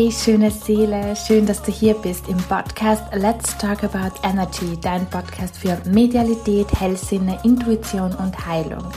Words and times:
Hey 0.00 0.10
schöne 0.10 0.50
Seele, 0.50 1.14
schön, 1.14 1.44
dass 1.44 1.62
du 1.62 1.70
hier 1.70 1.92
bist 1.92 2.26
im 2.26 2.38
Podcast 2.38 3.02
Let's 3.12 3.58
Talk 3.58 3.84
About 3.84 4.18
Energy, 4.26 4.78
dein 4.80 5.04
Podcast 5.10 5.58
für 5.58 5.76
Medialität, 5.84 6.68
Hellsinne, 6.80 7.38
Intuition 7.44 8.14
und 8.14 8.46
Heilung. 8.46 8.90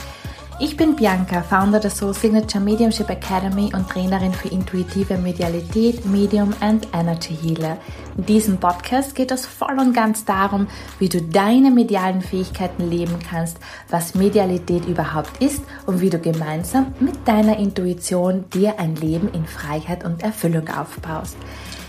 Ich 0.60 0.76
bin 0.76 0.94
Bianca, 0.94 1.42
Founder 1.42 1.80
der 1.80 1.90
Soul 1.90 2.14
Signature 2.14 2.62
Mediumship 2.62 3.10
Academy 3.10 3.72
und 3.74 3.88
Trainerin 3.90 4.32
für 4.32 4.46
intuitive 4.48 5.18
Medialität, 5.18 6.06
Medium 6.06 6.54
and 6.60 6.86
Energy 6.92 7.36
Healer. 7.36 7.76
In 8.16 8.24
diesem 8.24 8.58
Podcast 8.58 9.16
geht 9.16 9.32
es 9.32 9.46
voll 9.46 9.76
und 9.80 9.92
ganz 9.92 10.24
darum, 10.24 10.68
wie 11.00 11.08
du 11.08 11.20
deine 11.20 11.72
medialen 11.72 12.22
Fähigkeiten 12.22 12.88
leben 12.88 13.18
kannst, 13.28 13.58
was 13.90 14.14
Medialität 14.14 14.86
überhaupt 14.86 15.42
ist 15.42 15.64
und 15.86 16.00
wie 16.00 16.10
du 16.10 16.20
gemeinsam 16.20 16.94
mit 17.00 17.26
deiner 17.26 17.58
Intuition 17.58 18.48
dir 18.50 18.78
ein 18.78 18.94
Leben 18.94 19.30
in 19.34 19.46
Freiheit 19.46 20.04
und 20.04 20.22
Erfüllung 20.22 20.68
aufbaust. 20.68 21.36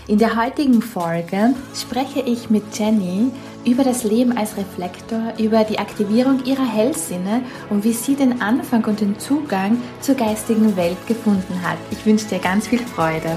In 0.08 0.18
der 0.18 0.36
heutigen 0.36 0.82
Folge 0.82 1.54
spreche 1.74 2.20
ich 2.20 2.50
mit 2.50 2.76
Jenny 2.76 3.30
über 3.66 3.84
das 3.84 4.04
Leben 4.04 4.36
als 4.36 4.56
Reflektor, 4.56 5.34
über 5.38 5.64
die 5.64 5.78
Aktivierung 5.78 6.44
ihrer 6.44 6.66
Hellsinne 6.66 7.42
und 7.68 7.84
wie 7.84 7.92
sie 7.92 8.14
den 8.14 8.40
Anfang 8.40 8.84
und 8.84 9.00
den 9.00 9.18
Zugang 9.18 9.82
zur 10.00 10.14
geistigen 10.14 10.76
Welt 10.76 11.04
gefunden 11.06 11.60
hat. 11.62 11.78
Ich 11.90 12.06
wünsche 12.06 12.26
dir 12.26 12.38
ganz 12.38 12.68
viel 12.68 12.78
Freude. 12.78 13.36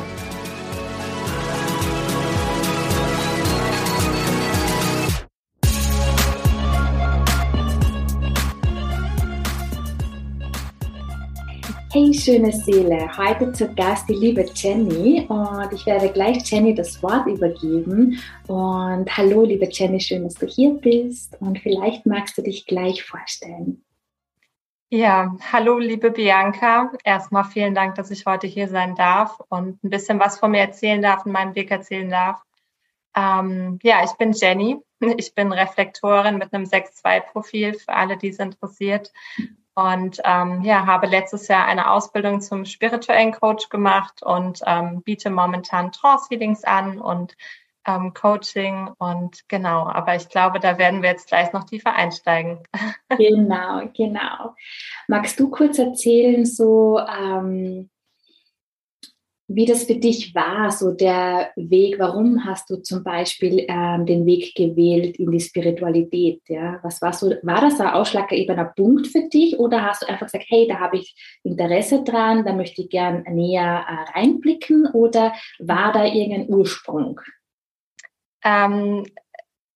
Hey, 12.00 12.14
schöne 12.14 12.54
Seele, 12.54 13.10
heute 13.18 13.52
zu 13.52 13.76
Gast 13.76 14.08
die 14.08 14.14
liebe 14.14 14.46
Jenny 14.56 15.26
und 15.28 15.74
ich 15.74 15.86
werde 15.86 16.08
gleich 16.08 16.50
Jenny 16.50 16.74
das 16.74 17.04
Wort 17.04 17.28
übergeben. 17.28 18.18
Und 18.48 19.18
hallo, 19.18 19.44
liebe 19.44 19.68
Jenny, 19.70 20.00
schön, 20.00 20.24
dass 20.24 20.36
du 20.36 20.48
hier 20.48 20.76
bist 20.76 21.36
und 21.42 21.60
vielleicht 21.60 22.06
magst 22.06 22.38
du 22.38 22.42
dich 22.42 22.66
gleich 22.66 23.04
vorstellen. 23.04 23.84
Ja, 24.90 25.36
hallo, 25.52 25.78
liebe 25.78 26.12
Bianca. 26.12 26.90
Erstmal 27.04 27.44
vielen 27.44 27.76
Dank, 27.76 27.96
dass 27.96 28.12
ich 28.12 28.26
heute 28.26 28.48
hier 28.48 28.70
sein 28.70 28.96
darf 28.96 29.38
und 29.50 29.84
ein 29.84 29.90
bisschen 29.90 30.22
was 30.22 30.40
von 30.40 30.52
mir 30.52 30.62
erzählen 30.62 31.02
darf 31.02 31.26
und 31.26 31.34
meinen 31.34 31.56
Weg 31.56 31.70
erzählen 31.70 32.10
darf. 32.10 32.42
Ähm, 33.14 33.78
ja, 33.84 34.06
ich 34.06 34.14
bin 34.14 34.32
Jenny. 34.32 34.78
Ich 35.18 35.36
bin 35.36 35.52
Reflektorin 35.52 36.38
mit 36.38 36.54
einem 36.54 36.64
6-2-Profil 36.64 37.74
für 37.74 37.94
alle, 37.94 38.16
die 38.16 38.30
es 38.30 38.40
interessiert 38.40 39.12
und 39.80 40.20
ähm, 40.26 40.62
ja, 40.64 40.86
habe 40.86 41.08
letztes 41.08 41.48
Jahr 41.48 41.66
eine 41.66 41.92
Ausbildung 41.92 42.42
zum 42.42 42.66
spirituellen 42.66 43.32
Coach 43.32 43.70
gemacht 43.70 44.22
und 44.24 44.62
ähm, 44.66 45.02
biete 45.04 45.30
momentan 45.30 45.92
Trance 45.92 46.28
Healings 46.30 46.64
an 46.64 47.00
und 47.00 47.36
ähm, 47.88 48.14
Coaching 48.14 48.90
und 48.98 49.48
genau. 49.48 49.88
Aber 49.88 50.16
ich 50.16 50.30
glaube, 50.30 50.60
da 50.60 50.78
werden 50.78 51.02
wir 51.02 51.10
jetzt 51.10 51.28
gleich 51.28 51.54
noch 51.54 51.64
tiefer 51.66 51.94
einsteigen. 51.94 52.60
Genau, 53.18 53.90
genau. 53.98 54.56
Magst 55.08 55.40
du 55.40 55.50
kurz 55.50 55.80
erzählen, 55.80 56.46
so 56.46 57.00
ähm, 57.00 57.90
wie 59.52 59.66
das 59.66 59.86
für 59.86 59.96
dich 59.96 60.36
war, 60.36 60.70
so 60.70 60.92
der 60.92 61.52
Weg, 61.56 61.98
warum 61.98 62.46
hast 62.46 62.70
du 62.70 62.78
zum 62.78 63.04
Beispiel 63.04 63.66
ähm, 63.68 64.06
den 64.06 64.24
Weg 64.28 64.54
gewählt 64.54 65.18
in 65.18 65.32
die 65.32 65.40
Spiritualität? 65.40 66.44
Ja? 66.48 66.80
Was 66.84 67.02
war 67.02 67.14
so, 67.14 67.32
war 67.42 67.60
das 67.60 67.80
ein 67.80 67.88
ausschlaggebender 67.88 68.66
Punkt 68.66 69.08
für 69.08 69.28
dich 69.28 69.58
oder 69.58 69.84
hast 69.84 70.04
du 70.04 70.08
einfach 70.08 70.28
gesagt, 70.28 70.46
hey, 70.50 70.68
da 70.68 70.80
habe 70.80 70.98
ich 70.98 71.16
Interesse 71.44 72.04
dran, 72.04 72.46
da 72.46 72.54
möchte 72.54 72.84
ich 72.84 72.90
gern 72.90 73.24
näher 73.24 73.86
äh, 73.88 74.20
reinblicken 74.20 74.86
oder 74.94 75.34
war 75.58 75.94
da 75.94 76.06
irgendein 76.06 76.48
Ursprung? 76.48 77.20
Ähm, 78.44 79.08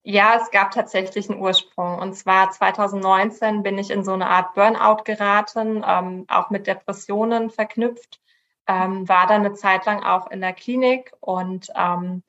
ja, 0.03 0.37
es 0.39 0.51
gab 0.51 0.69
tatsächlich 0.69 1.31
einen 1.31 1.41
Ursprung. 1.41 1.97
Und 1.97 2.13
zwar 2.13 2.51
2019 2.51 3.63
bin 3.63 3.79
ich 3.79 3.89
in 3.89 4.03
so 4.03 4.13
eine 4.13 4.27
Art 4.27 4.53
Burnout 4.53 5.03
geraten, 5.03 5.83
ähm, 5.83 6.25
auch 6.27 6.51
mit 6.51 6.67
Depressionen 6.67 7.49
verknüpft 7.49 8.19
ähm, 8.67 9.07
war 9.07 9.27
dann 9.27 9.45
eine 9.45 9.53
Zeit 9.53 9.85
lang 9.85 10.03
auch 10.03 10.29
in 10.31 10.41
der 10.41 10.53
Klinik 10.53 11.13
und 11.19 11.67
ähm, 11.75 12.23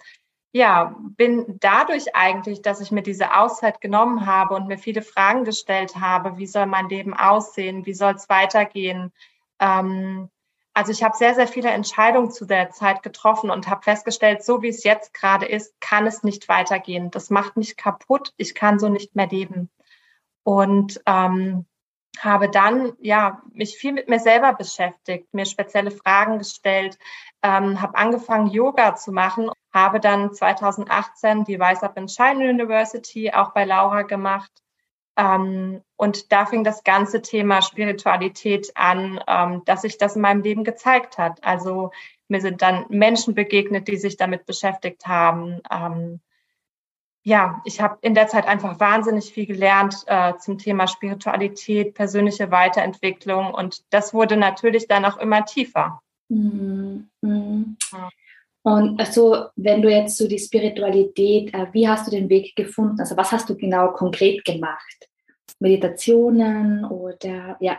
ja, 0.52 0.94
bin 1.16 1.58
dadurch 1.58 2.14
eigentlich, 2.14 2.62
dass 2.62 2.80
ich 2.80 2.92
mir 2.92 3.02
diese 3.02 3.36
Auszeit 3.36 3.80
genommen 3.80 4.24
habe 4.24 4.54
und 4.54 4.68
mir 4.68 4.78
viele 4.78 5.02
Fragen 5.02 5.44
gestellt 5.44 5.96
habe, 5.96 6.38
wie 6.38 6.46
soll 6.46 6.66
mein 6.66 6.88
Leben 6.88 7.12
aussehen, 7.12 7.86
wie 7.86 7.94
soll 7.94 8.14
es 8.14 8.28
weitergehen. 8.28 9.12
Ähm, 9.58 10.30
also 10.72 10.92
ich 10.92 11.02
habe 11.02 11.16
sehr, 11.16 11.34
sehr 11.34 11.48
viele 11.48 11.70
Entscheidungen 11.70 12.30
zu 12.30 12.46
der 12.46 12.70
Zeit 12.70 13.02
getroffen 13.02 13.50
und 13.50 13.68
habe 13.68 13.82
festgestellt, 13.82 14.44
so 14.44 14.62
wie 14.62 14.68
es 14.68 14.84
jetzt 14.84 15.14
gerade 15.14 15.46
ist, 15.46 15.80
kann 15.80 16.06
es 16.06 16.22
nicht 16.24 16.48
weitergehen. 16.48 17.10
Das 17.10 17.30
macht 17.30 17.56
mich 17.56 17.76
kaputt. 17.76 18.32
Ich 18.36 18.54
kann 18.54 18.78
so 18.78 18.88
nicht 18.88 19.14
mehr 19.16 19.28
leben. 19.28 19.70
Und 20.42 21.00
ähm, 21.06 21.66
habe 22.18 22.48
dann 22.48 22.92
ja 23.00 23.42
mich 23.52 23.76
viel 23.76 23.92
mit 23.92 24.08
mir 24.08 24.20
selber 24.20 24.52
beschäftigt, 24.54 25.32
mir 25.32 25.46
spezielle 25.46 25.90
Fragen 25.90 26.38
gestellt, 26.38 26.98
ähm, 27.42 27.80
habe 27.80 27.96
angefangen 27.96 28.48
Yoga 28.48 28.94
zu 28.94 29.12
machen, 29.12 29.50
habe 29.72 30.00
dann 30.00 30.32
2018 30.32 31.44
die 31.44 31.56
Rise 31.56 31.82
Up 31.82 31.96
in 31.96 32.08
Shine 32.08 32.48
University 32.48 33.30
auch 33.32 33.52
bei 33.52 33.64
Laura 33.64 34.02
gemacht 34.02 34.52
ähm, 35.16 35.82
und 35.96 36.32
da 36.32 36.46
fing 36.46 36.64
das 36.64 36.82
ganze 36.82 37.22
Thema 37.22 37.62
Spiritualität 37.62 38.72
an, 38.74 39.20
ähm, 39.26 39.62
dass 39.64 39.82
sich 39.82 39.98
das 39.98 40.16
in 40.16 40.22
meinem 40.22 40.42
Leben 40.42 40.64
gezeigt 40.64 41.18
hat. 41.18 41.42
Also 41.44 41.92
mir 42.28 42.40
sind 42.40 42.62
dann 42.62 42.86
Menschen 42.88 43.34
begegnet, 43.34 43.86
die 43.88 43.96
sich 43.96 44.16
damit 44.16 44.46
beschäftigt 44.46 45.06
haben. 45.06 45.60
Ähm, 45.70 46.20
ja, 47.24 47.62
ich 47.64 47.80
habe 47.80 47.98
in 48.02 48.14
der 48.14 48.28
Zeit 48.28 48.46
einfach 48.46 48.78
wahnsinnig 48.78 49.32
viel 49.32 49.46
gelernt 49.46 49.96
äh, 50.06 50.34
zum 50.38 50.58
Thema 50.58 50.86
Spiritualität, 50.86 51.94
persönliche 51.94 52.50
Weiterentwicklung 52.50 53.54
und 53.54 53.82
das 53.90 54.12
wurde 54.12 54.36
natürlich 54.36 54.88
dann 54.88 55.06
auch 55.06 55.16
immer 55.16 55.44
tiefer. 55.46 56.02
Mhm. 56.28 57.08
Und 58.62 59.00
also, 59.00 59.46
wenn 59.56 59.82
du 59.82 59.90
jetzt 59.90 60.18
so 60.18 60.28
die 60.28 60.38
Spiritualität, 60.38 61.52
äh, 61.54 61.66
wie 61.72 61.88
hast 61.88 62.06
du 62.06 62.10
den 62.10 62.28
Weg 62.28 62.54
gefunden? 62.56 63.00
Also, 63.00 63.16
was 63.16 63.32
hast 63.32 63.48
du 63.48 63.56
genau 63.56 63.92
konkret 63.92 64.44
gemacht? 64.44 65.08
Meditationen 65.60 66.84
oder 66.84 67.56
ja, 67.60 67.78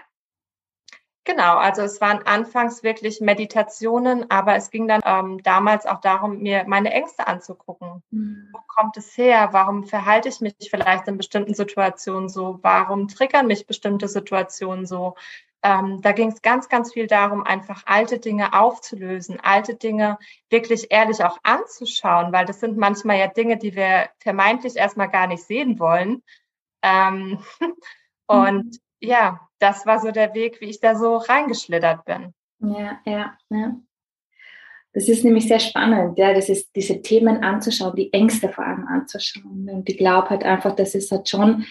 Genau, 1.27 1.57
also 1.57 1.81
es 1.81 1.99
waren 2.01 2.21
anfangs 2.27 2.83
wirklich 2.83 3.19
Meditationen, 3.19 4.29
aber 4.29 4.55
es 4.55 4.69
ging 4.69 4.87
dann 4.87 5.01
ähm, 5.03 5.41
damals 5.41 5.87
auch 5.87 5.99
darum, 5.99 6.37
mir 6.37 6.65
meine 6.67 6.91
Ängste 6.93 7.25
anzugucken. 7.25 8.03
Mhm. 8.11 8.49
Wo 8.53 8.59
kommt 8.67 8.95
es 8.97 9.17
her? 9.17 9.49
Warum 9.51 9.85
verhalte 9.85 10.29
ich 10.29 10.39
mich 10.39 10.53
vielleicht 10.69 11.07
in 11.07 11.17
bestimmten 11.17 11.55
Situationen 11.55 12.29
so? 12.29 12.59
Warum 12.61 13.07
triggern 13.07 13.47
mich 13.47 13.65
bestimmte 13.65 14.07
Situationen 14.07 14.85
so? 14.85 15.15
Ähm, 15.63 15.99
da 16.03 16.11
ging 16.11 16.31
es 16.31 16.43
ganz, 16.43 16.69
ganz 16.69 16.93
viel 16.93 17.07
darum, 17.07 17.43
einfach 17.43 17.81
alte 17.87 18.19
Dinge 18.19 18.53
aufzulösen, 18.53 19.39
alte 19.39 19.73
Dinge 19.73 20.19
wirklich 20.51 20.91
ehrlich 20.91 21.23
auch 21.23 21.39
anzuschauen, 21.41 22.31
weil 22.33 22.45
das 22.45 22.59
sind 22.59 22.77
manchmal 22.77 23.17
ja 23.17 23.25
Dinge, 23.25 23.57
die 23.57 23.75
wir 23.75 24.09
vermeintlich 24.19 24.75
erstmal 24.75 25.09
gar 25.09 25.25
nicht 25.25 25.43
sehen 25.43 25.79
wollen. 25.79 26.21
Ähm, 26.83 27.39
und 28.27 28.65
mhm. 28.65 28.79
Ja, 28.99 29.39
das 29.59 29.85
war 29.85 29.99
so 29.99 30.11
der 30.11 30.33
Weg, 30.33 30.61
wie 30.61 30.69
ich 30.69 30.79
da 30.79 30.95
so 30.95 31.17
reingeschlittert 31.17 32.05
bin. 32.05 32.33
Ja, 32.59 32.99
ja, 33.05 33.37
ja. 33.49 33.75
Das 34.93 35.09
ist 35.09 35.25
nämlich 35.25 35.47
sehr 35.47 35.59
spannend, 35.59 36.17
ja, 36.17 36.33
das 36.33 36.47
ist 36.47 36.73
diese 36.73 37.01
Themen 37.01 37.43
anzuschauen, 37.43 37.97
die 37.97 38.13
Ängste 38.13 38.47
vor 38.47 38.65
allem 38.65 38.87
anzuschauen. 38.87 39.69
Und 39.69 39.89
ich 39.89 39.97
glaube 39.97 40.29
halt 40.29 40.45
einfach, 40.45 40.73
das 40.73 40.95
ist 40.95 41.11
halt 41.11 41.27
schon 41.27 41.65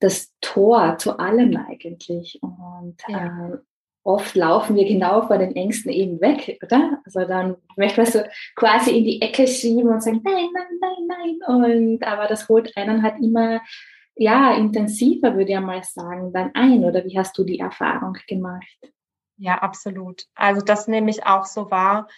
das 0.00 0.32
Tor 0.40 0.98
zu 0.98 1.18
allem 1.18 1.56
eigentlich. 1.56 2.40
Und 2.42 2.96
ja. 3.06 3.52
äh, 3.52 3.58
oft 4.02 4.34
laufen 4.34 4.74
wir 4.74 4.84
genau 4.84 5.22
vor 5.22 5.38
den 5.38 5.54
Ängsten 5.54 5.92
eben 5.92 6.20
weg, 6.20 6.58
oder? 6.60 7.00
Also 7.04 7.20
dann 7.24 7.56
möchte 7.76 8.00
man 8.00 8.10
so 8.10 8.20
quasi 8.56 8.98
in 8.98 9.04
die 9.04 9.22
Ecke 9.22 9.46
schieben 9.46 9.88
und 9.88 10.02
sagen, 10.02 10.20
nein, 10.24 10.48
nein, 10.52 10.78
nein, 10.80 11.38
nein. 11.46 11.56
Und 11.56 12.04
aber 12.04 12.26
das 12.26 12.48
holt 12.48 12.76
einen 12.76 13.02
halt 13.02 13.22
immer 13.22 13.60
ja, 14.16 14.54
intensiver, 14.54 15.36
würde 15.36 15.52
ich 15.52 15.60
mal 15.60 15.82
sagen, 15.84 16.32
dann 16.32 16.50
ein? 16.54 16.84
Oder 16.84 17.04
wie 17.04 17.18
hast 17.18 17.36
du 17.36 17.44
die 17.44 17.60
Erfahrung 17.60 18.16
gemacht? 18.26 18.78
Ja, 19.36 19.58
absolut. 19.58 20.24
Also 20.34 20.62
das 20.62 20.88
nehme 20.88 21.10
ich 21.10 21.26
auch 21.26 21.44
so 21.44 21.70
wahr. 21.70 22.08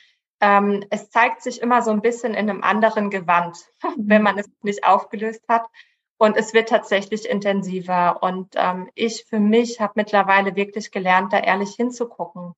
Ähm, 0.41 0.85
es 0.91 1.11
zeigt 1.11 1.43
sich 1.43 1.61
immer 1.61 1.83
so 1.83 1.91
ein 1.91 2.01
bisschen 2.01 2.35
in 2.35 2.49
einem 2.49 2.63
anderen 2.63 3.11
Gewand, 3.11 3.59
wenn 3.97 4.23
man 4.23 4.39
es 4.39 4.49
nicht 4.63 4.85
aufgelöst 4.85 5.43
hat. 5.49 5.67
Und 6.19 6.37
es 6.37 6.55
wird 6.55 6.69
tatsächlich 6.69 7.29
intensiver. 7.29 8.23
Und 8.23 8.55
ähm, 8.57 8.89
ich 8.95 9.25
für 9.29 9.41
mich 9.41 9.81
habe 9.81 9.95
mittlerweile 9.97 10.55
wirklich 10.57 10.91
gelernt, 10.93 11.33
da 11.33 11.41
ehrlich 11.41 11.75
hinzugucken. 11.75 12.55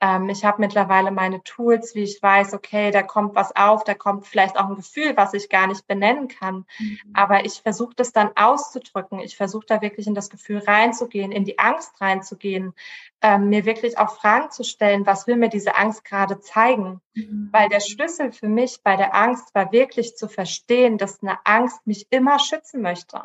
Ähm, 0.00 0.28
ich 0.30 0.44
habe 0.44 0.60
mittlerweile 0.60 1.10
meine 1.10 1.42
Tools, 1.42 1.94
wie 1.94 2.02
ich 2.02 2.22
weiß, 2.22 2.54
okay, 2.54 2.90
da 2.90 3.02
kommt 3.02 3.34
was 3.34 3.54
auf, 3.54 3.84
da 3.84 3.94
kommt 3.94 4.26
vielleicht 4.26 4.58
auch 4.58 4.68
ein 4.68 4.76
Gefühl, 4.76 5.16
was 5.16 5.34
ich 5.34 5.48
gar 5.48 5.66
nicht 5.66 5.86
benennen 5.86 6.28
kann. 6.28 6.64
Mhm. 6.78 6.98
Aber 7.12 7.44
ich 7.44 7.60
versuche 7.62 7.94
das 7.94 8.12
dann 8.12 8.30
auszudrücken. 8.34 9.20
Ich 9.20 9.36
versuche 9.36 9.66
da 9.66 9.82
wirklich 9.82 10.06
in 10.06 10.14
das 10.14 10.30
Gefühl 10.30 10.58
reinzugehen, 10.58 11.32
in 11.32 11.44
die 11.44 11.58
Angst 11.58 12.00
reinzugehen, 12.00 12.74
ähm, 13.20 13.50
mir 13.50 13.66
wirklich 13.66 13.98
auch 13.98 14.16
Fragen 14.16 14.50
zu 14.50 14.64
stellen, 14.64 15.04
was 15.04 15.26
will 15.26 15.36
mir 15.36 15.50
diese 15.50 15.76
Angst 15.76 16.04
gerade 16.04 16.40
zeigen? 16.40 17.00
Mhm. 17.14 17.48
Weil 17.52 17.68
der 17.68 17.80
Schlüssel 17.80 18.32
für 18.32 18.48
mich 18.48 18.82
bei 18.82 18.96
der 18.96 19.14
Angst 19.14 19.54
war 19.54 19.70
wirklich 19.72 20.16
zu 20.16 20.28
verstehen, 20.28 20.96
dass 20.96 21.22
eine 21.22 21.38
Angst 21.44 21.86
mich 21.86 22.06
immer 22.10 22.38
schützen 22.38 22.80
möchte. 22.80 23.22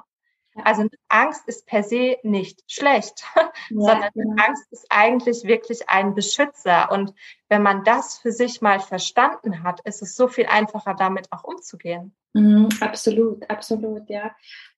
Also 0.64 0.88
Angst 1.10 1.48
ist 1.48 1.66
per 1.66 1.84
se 1.84 2.18
nicht 2.24 2.64
schlecht, 2.68 3.24
ja, 3.36 3.50
sondern 3.70 4.10
genau. 4.14 4.44
Angst 4.44 4.72
ist 4.72 4.86
eigentlich 4.90 5.44
wirklich 5.44 5.90
ein 5.90 6.16
Beschützer. 6.16 6.92
Und 6.92 7.14
wenn 7.50 7.62
man 7.62 7.84
das 7.84 8.18
für 8.20 8.32
sich 8.32 8.62
mal 8.62 8.80
verstanden 8.80 9.64
hat, 9.64 9.82
ist 9.82 10.02
es 10.02 10.16
so 10.16 10.28
viel 10.28 10.46
einfacher, 10.46 10.94
damit 10.94 11.32
auch 11.32 11.44
umzugehen. 11.44 12.16
Mhm, 12.34 12.68
absolut, 12.82 13.50
absolut, 13.50 14.10
ja. 14.10 14.36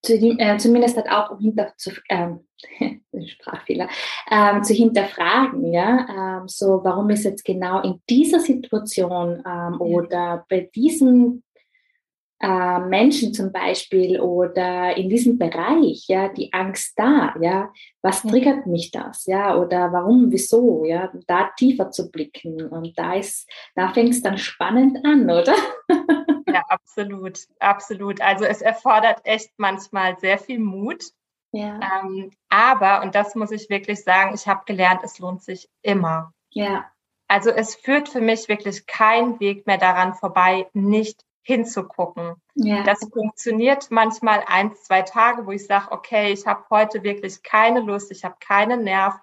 Äh, 0.08 0.58
zumindest 0.58 0.96
hat 0.96 1.10
auch 1.10 1.32
um 1.32 1.40
hinter 1.40 1.74
zu, 1.76 1.92
ähm, 2.08 2.46
Sprachfehler, 3.26 3.90
ähm, 4.30 4.64
zu 4.64 4.76
hinterfragen, 4.76 5.74
ja, 5.74 6.40
ähm, 6.40 6.48
so 6.48 6.82
warum 6.84 7.10
ist 7.10 7.24
jetzt 7.24 7.44
genau 7.44 7.82
in 7.82 8.00
dieser 8.08 8.40
Situation 8.40 9.44
ähm, 9.44 9.82
oder 9.82 10.46
bei 10.50 10.70
diesem 10.74 11.42
äh, 12.40 12.80
Menschen 12.80 13.34
zum 13.34 13.52
Beispiel 13.52 14.20
oder 14.20 14.96
in 14.96 15.10
diesem 15.10 15.38
Bereich, 15.38 16.06
ja, 16.08 16.30
die 16.30 16.54
Angst 16.54 16.94
da, 16.98 17.34
ja, 17.42 17.72
was 18.02 18.22
triggert 18.22 18.68
mich 18.68 18.92
das, 18.92 19.26
ja, 19.26 19.58
oder 19.58 19.92
warum, 19.92 20.32
wieso, 20.32 20.86
ja, 20.86 21.12
da 21.26 21.50
tiefer 21.58 21.90
zu 21.90 22.12
blicken 22.12 22.68
und 22.68 22.98
da 22.98 23.16
ist, 23.16 23.50
da 23.76 23.90
fängt 23.90 24.12
es 24.12 24.22
dann 24.22 24.38
spannend 24.38 25.04
an, 25.04 25.24
oder? 25.24 25.56
Ja, 26.50 26.64
absolut, 26.70 27.40
absolut. 27.60 28.22
Also 28.22 28.46
es 28.46 28.62
erfordert 28.62 29.20
echt 29.26 29.52
manchmal 29.58 30.18
sehr 30.18 30.38
viel 30.38 30.60
Mut. 30.60 31.04
Ja. 31.52 31.80
Ähm, 32.02 32.32
aber, 32.50 33.02
und 33.02 33.16
das 33.16 33.36
muss 33.36 33.52
ich 33.52 33.70
wirklich 33.70 34.04
sagen, 34.04 34.34
ich 34.34 34.48
habe 34.48 34.64
gelernt, 34.66 35.02
es 35.04 35.20
lohnt 35.20 35.44
sich 35.44 35.70
immer. 35.82 36.34
Ja. 36.52 36.86
Also 37.28 37.50
es 37.50 37.76
führt 37.76 38.08
für 38.08 38.22
mich 38.22 38.48
wirklich 38.48 38.86
kein 38.88 39.40
Weg 39.40 39.68
mehr 39.68 39.78
daran 39.78 40.14
vorbei, 40.14 40.68
nicht 40.74 41.27
hinzugucken. 41.48 42.36
Ja. 42.56 42.84
Das 42.84 43.00
funktioniert 43.10 43.90
manchmal 43.90 44.44
ein, 44.48 44.76
zwei 44.76 45.02
Tage, 45.02 45.46
wo 45.46 45.52
ich 45.52 45.66
sage, 45.66 45.92
okay, 45.92 46.34
ich 46.34 46.46
habe 46.46 46.66
heute 46.70 47.04
wirklich 47.04 47.42
keine 47.42 47.80
Lust, 47.80 48.12
ich 48.12 48.26
habe 48.26 48.36
keinen 48.42 48.84
Nerv. 48.84 49.18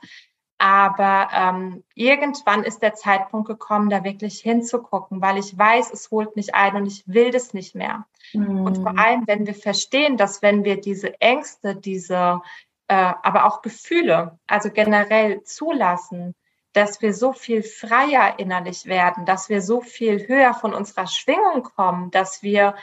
Aber 0.56 1.28
ähm, 1.34 1.84
irgendwann 1.94 2.62
ist 2.62 2.80
der 2.80 2.94
Zeitpunkt 2.94 3.46
gekommen, 3.46 3.90
da 3.90 4.04
wirklich 4.04 4.40
hinzugucken, 4.40 5.20
weil 5.20 5.36
ich 5.36 5.58
weiß, 5.58 5.92
es 5.92 6.10
holt 6.10 6.34
mich 6.34 6.54
ein 6.54 6.76
und 6.76 6.86
ich 6.86 7.06
will 7.06 7.30
das 7.30 7.52
nicht 7.52 7.74
mehr. 7.74 8.06
Mhm. 8.32 8.62
Und 8.62 8.78
vor 8.78 8.98
allem, 8.98 9.26
wenn 9.26 9.46
wir 9.46 9.54
verstehen, 9.54 10.16
dass 10.16 10.40
wenn 10.40 10.64
wir 10.64 10.80
diese 10.80 11.20
Ängste, 11.20 11.76
diese, 11.76 12.40
äh, 12.88 13.12
aber 13.22 13.44
auch 13.44 13.60
Gefühle, 13.60 14.38
also 14.46 14.70
generell 14.70 15.42
zulassen, 15.42 16.34
dass 16.74 17.00
wir 17.00 17.14
so 17.14 17.32
viel 17.32 17.62
freier 17.62 18.38
innerlich 18.38 18.84
werden, 18.84 19.24
dass 19.24 19.48
wir 19.48 19.62
so 19.62 19.80
viel 19.80 20.28
höher 20.28 20.52
von 20.52 20.74
unserer 20.74 21.06
Schwingung 21.06 21.62
kommen, 21.62 22.10
dass 22.10 22.42
wir 22.42 22.74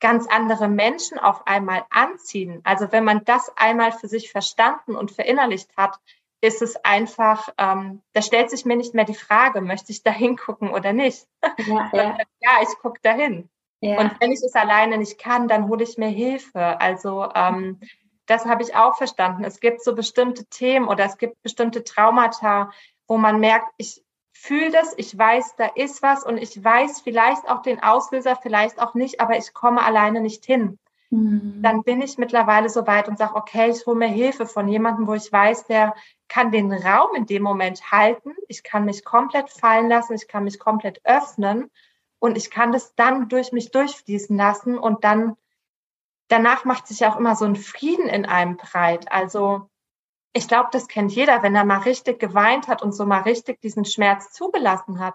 ganz 0.00 0.26
andere 0.28 0.68
Menschen 0.68 1.18
auf 1.18 1.46
einmal 1.46 1.84
anziehen. 1.90 2.60
Also 2.64 2.90
wenn 2.90 3.04
man 3.04 3.24
das 3.24 3.52
einmal 3.56 3.92
für 3.92 4.08
sich 4.08 4.30
verstanden 4.30 4.96
und 4.96 5.10
verinnerlicht 5.10 5.76
hat, 5.76 5.98
ist 6.40 6.62
es 6.62 6.76
einfach, 6.84 7.50
ähm, 7.58 8.00
da 8.14 8.22
stellt 8.22 8.48
sich 8.48 8.64
mir 8.64 8.76
nicht 8.76 8.94
mehr 8.94 9.04
die 9.04 9.14
Frage, 9.14 9.60
möchte 9.60 9.92
ich 9.92 10.02
da 10.02 10.10
hingucken 10.10 10.70
oder 10.70 10.92
nicht? 10.92 11.26
Ja, 11.66 11.90
ja. 11.92 12.18
ja 12.40 12.50
ich 12.62 12.78
gucke 12.80 13.00
dahin. 13.02 13.50
Ja. 13.82 13.98
Und 13.98 14.20
wenn 14.20 14.32
ich 14.32 14.42
es 14.42 14.54
alleine 14.54 14.98
nicht 14.98 15.18
kann, 15.18 15.48
dann 15.48 15.68
hole 15.68 15.82
ich 15.82 15.98
mir 15.98 16.08
Hilfe. 16.08 16.80
Also 16.80 17.28
ähm, 17.34 17.80
das 18.26 18.44
habe 18.44 18.62
ich 18.62 18.76
auch 18.76 18.96
verstanden. 18.96 19.42
Es 19.42 19.58
gibt 19.58 19.82
so 19.82 19.94
bestimmte 19.94 20.44
Themen 20.46 20.86
oder 20.86 21.04
es 21.04 21.18
gibt 21.18 21.42
bestimmte 21.42 21.82
Traumata, 21.82 22.70
wo 23.10 23.18
man 23.18 23.40
merkt, 23.40 23.66
ich 23.76 24.04
fühle 24.30 24.70
das, 24.70 24.94
ich 24.96 25.18
weiß, 25.18 25.56
da 25.56 25.66
ist 25.74 26.00
was 26.00 26.24
und 26.24 26.38
ich 26.38 26.62
weiß 26.62 27.00
vielleicht 27.00 27.48
auch 27.48 27.60
den 27.60 27.82
Auslöser, 27.82 28.36
vielleicht 28.36 28.80
auch 28.80 28.94
nicht, 28.94 29.20
aber 29.20 29.36
ich 29.36 29.52
komme 29.52 29.82
alleine 29.82 30.20
nicht 30.20 30.44
hin. 30.44 30.78
Mhm. 31.10 31.60
Dann 31.60 31.82
bin 31.82 32.00
ich 32.02 32.18
mittlerweile 32.18 32.68
so 32.68 32.86
weit 32.86 33.08
und 33.08 33.18
sage, 33.18 33.34
okay, 33.34 33.68
ich 33.68 33.84
hole 33.84 33.98
mir 33.98 34.06
Hilfe 34.06 34.46
von 34.46 34.68
jemandem, 34.68 35.08
wo 35.08 35.14
ich 35.14 35.32
weiß, 35.32 35.66
der 35.66 35.96
kann 36.28 36.52
den 36.52 36.72
Raum 36.72 37.16
in 37.16 37.26
dem 37.26 37.42
Moment 37.42 37.90
halten. 37.90 38.32
Ich 38.46 38.62
kann 38.62 38.84
mich 38.84 39.04
komplett 39.04 39.50
fallen 39.50 39.88
lassen, 39.88 40.14
ich 40.14 40.28
kann 40.28 40.44
mich 40.44 40.60
komplett 40.60 41.00
öffnen 41.02 41.68
und 42.20 42.36
ich 42.36 42.48
kann 42.52 42.70
das 42.70 42.94
dann 42.94 43.28
durch 43.28 43.50
mich 43.50 43.72
durchfließen 43.72 44.36
lassen 44.36 44.78
und 44.78 45.02
dann 45.02 45.36
danach 46.28 46.64
macht 46.64 46.86
sich 46.86 47.04
auch 47.06 47.16
immer 47.16 47.34
so 47.34 47.44
ein 47.44 47.56
Frieden 47.56 48.08
in 48.08 48.24
einem 48.24 48.56
breit. 48.56 49.10
Also 49.10 49.68
ich 50.32 50.48
glaube, 50.48 50.68
das 50.72 50.88
kennt 50.88 51.12
jeder, 51.12 51.42
wenn 51.42 51.54
er 51.54 51.64
mal 51.64 51.80
richtig 51.80 52.20
geweint 52.20 52.68
hat 52.68 52.82
und 52.82 52.92
so 52.92 53.04
mal 53.04 53.22
richtig 53.22 53.60
diesen 53.60 53.84
Schmerz 53.84 54.32
zugelassen 54.32 55.00
hat, 55.00 55.14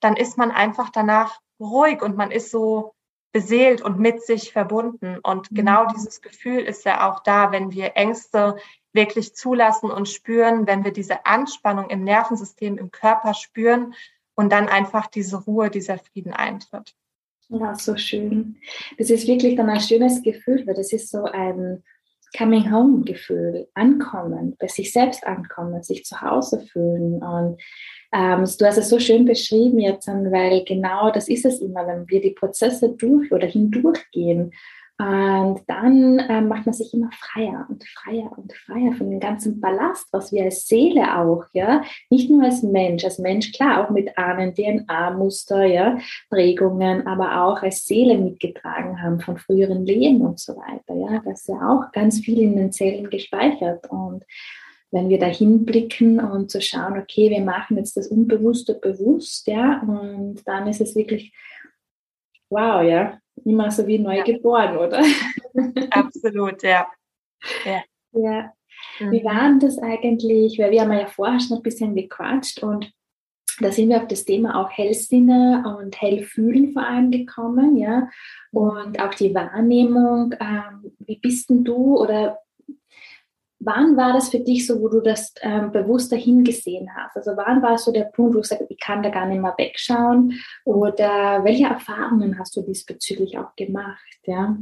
dann 0.00 0.16
ist 0.16 0.38
man 0.38 0.50
einfach 0.50 0.90
danach 0.90 1.40
ruhig 1.60 2.02
und 2.02 2.16
man 2.16 2.30
ist 2.30 2.50
so 2.50 2.94
beseelt 3.32 3.82
und 3.82 3.98
mit 3.98 4.22
sich 4.22 4.52
verbunden. 4.52 5.18
Und 5.18 5.50
mhm. 5.50 5.56
genau 5.56 5.86
dieses 5.86 6.20
Gefühl 6.20 6.60
ist 6.60 6.84
ja 6.84 7.10
auch 7.10 7.20
da, 7.20 7.52
wenn 7.52 7.72
wir 7.72 7.96
Ängste 7.96 8.56
wirklich 8.92 9.34
zulassen 9.34 9.90
und 9.90 10.08
spüren, 10.08 10.66
wenn 10.66 10.84
wir 10.84 10.92
diese 10.92 11.26
Anspannung 11.26 11.90
im 11.90 12.04
Nervensystem, 12.04 12.78
im 12.78 12.90
Körper 12.90 13.34
spüren 13.34 13.94
und 14.34 14.52
dann 14.52 14.68
einfach 14.68 15.08
diese 15.08 15.36
Ruhe, 15.36 15.68
dieser 15.68 15.98
Frieden 15.98 16.32
eintritt. 16.32 16.94
Ja, 17.48 17.74
so 17.74 17.96
schön. 17.96 18.56
Das 18.98 19.10
ist 19.10 19.26
wirklich 19.26 19.56
dann 19.56 19.68
ein 19.68 19.80
schönes 19.80 20.22
Gefühl, 20.22 20.66
weil 20.66 20.74
das 20.74 20.92
ist 20.92 21.10
so 21.10 21.24
ein 21.24 21.82
Coming 22.36 22.70
Home 22.72 23.04
Gefühl, 23.04 23.68
ankommen, 23.74 24.56
bei 24.58 24.66
sich 24.66 24.92
selbst 24.92 25.26
ankommen, 25.26 25.82
sich 25.82 26.04
zu 26.04 26.20
Hause 26.20 26.60
fühlen. 26.60 27.22
Und 27.22 27.60
ähm, 28.12 28.44
du 28.58 28.66
hast 28.66 28.78
es 28.78 28.88
so 28.88 28.98
schön 28.98 29.24
beschrieben 29.24 29.78
jetzt, 29.78 30.08
weil 30.08 30.64
genau 30.64 31.10
das 31.10 31.28
ist 31.28 31.44
es 31.44 31.60
immer, 31.60 31.86
wenn 31.86 32.08
wir 32.08 32.20
die 32.20 32.32
Prozesse 32.32 32.90
durch 32.90 33.30
oder 33.32 33.46
hindurchgehen 33.46 34.52
und 34.96 35.62
dann 35.66 36.20
äh, 36.20 36.40
macht 36.40 36.66
man 36.66 36.72
sich 36.72 36.94
immer 36.94 37.10
freier 37.12 37.66
und 37.68 37.82
freier 37.84 38.30
und 38.36 38.52
freier 38.52 38.92
von 38.92 39.10
dem 39.10 39.18
ganzen 39.18 39.60
Ballast, 39.60 40.06
was 40.12 40.30
wir 40.30 40.44
als 40.44 40.68
Seele 40.68 41.18
auch, 41.18 41.44
ja, 41.52 41.82
nicht 42.10 42.30
nur 42.30 42.44
als 42.44 42.62
Mensch, 42.62 43.04
als 43.04 43.18
Mensch 43.18 43.50
klar 43.50 43.84
auch 43.84 43.90
mit 43.90 44.16
Ahnen, 44.16 44.54
DNA-Muster, 44.54 45.64
ja, 45.64 45.98
Prägungen, 46.30 47.08
aber 47.08 47.44
auch 47.44 47.60
als 47.62 47.84
Seele 47.84 48.16
mitgetragen 48.16 49.02
haben 49.02 49.18
von 49.18 49.36
früheren 49.36 49.84
Leben 49.84 50.20
und 50.20 50.38
so 50.38 50.54
weiter, 50.54 50.94
ja, 50.94 51.20
das 51.24 51.40
ist 51.40 51.48
ja 51.48 51.68
auch 51.68 51.90
ganz 51.90 52.20
viel 52.20 52.38
in 52.38 52.54
den 52.54 52.70
Zellen 52.70 53.10
gespeichert. 53.10 53.90
Und 53.90 54.24
wenn 54.92 55.08
wir 55.08 55.18
da 55.18 55.26
hinblicken 55.26 56.20
und 56.20 56.52
zu 56.52 56.58
so 56.58 56.62
schauen, 56.62 56.96
okay, 56.96 57.30
wir 57.30 57.40
machen 57.40 57.78
jetzt 57.78 57.96
das 57.96 58.06
Unbewusste 58.06 58.74
bewusst, 58.74 59.48
ja, 59.48 59.82
und 59.82 60.46
dann 60.46 60.68
ist 60.68 60.80
es 60.80 60.94
wirklich 60.94 61.34
wow, 62.48 62.84
ja, 62.84 63.18
immer 63.44 63.70
so 63.70 63.86
wie 63.86 63.98
neu 63.98 64.18
ja. 64.18 64.24
geboren, 64.24 64.76
oder? 64.76 65.02
Absolut, 65.90 66.62
ja. 66.62 66.86
Ja. 67.64 67.82
ja. 68.12 68.52
Mhm. 68.98 69.10
Wie 69.12 69.24
war 69.24 69.48
denn 69.48 69.60
das 69.60 69.78
eigentlich? 69.78 70.58
Weil 70.58 70.70
wir 70.70 70.82
haben 70.82 70.92
ja 70.92 71.06
vorher 71.06 71.40
schon 71.40 71.58
ein 71.58 71.62
bisschen 71.62 71.94
gequatscht 71.94 72.62
und 72.62 72.92
da 73.60 73.70
sind 73.70 73.88
wir 73.88 73.98
auf 73.98 74.08
das 74.08 74.24
Thema 74.24 74.60
auch 74.60 74.70
Hellsinne 74.70 75.76
und 75.78 76.00
Hellfühlen 76.00 76.72
vor 76.72 76.82
allem 76.82 77.10
gekommen, 77.12 77.76
ja. 77.76 78.08
Und 78.50 79.00
auch 79.00 79.14
die 79.14 79.34
Wahrnehmung, 79.34 80.34
ähm, 80.40 80.92
wie 80.98 81.18
bist 81.18 81.50
denn 81.50 81.62
du 81.62 81.96
oder 81.96 82.40
Wann 83.64 83.96
war 83.96 84.12
das 84.12 84.28
für 84.28 84.40
dich 84.40 84.66
so, 84.66 84.80
wo 84.80 84.88
du 84.88 85.00
das 85.00 85.34
ähm, 85.40 85.72
bewusster 85.72 86.16
hingesehen 86.16 86.90
hast? 86.94 87.16
Also 87.16 87.32
wann 87.36 87.62
war 87.62 87.78
so 87.78 87.92
der 87.92 88.04
Punkt, 88.04 88.34
wo 88.34 88.38
du 88.38 88.44
sagst, 88.44 88.70
ich 88.70 88.78
kann 88.78 89.02
da 89.02 89.08
gar 89.08 89.26
nicht 89.26 89.40
mehr 89.40 89.54
wegschauen? 89.56 90.38
Oder 90.64 91.42
welche 91.44 91.66
Erfahrungen 91.66 92.38
hast 92.38 92.56
du 92.56 92.62
diesbezüglich 92.62 93.38
auch 93.38 93.56
gemacht? 93.56 94.18
Ja? 94.24 94.56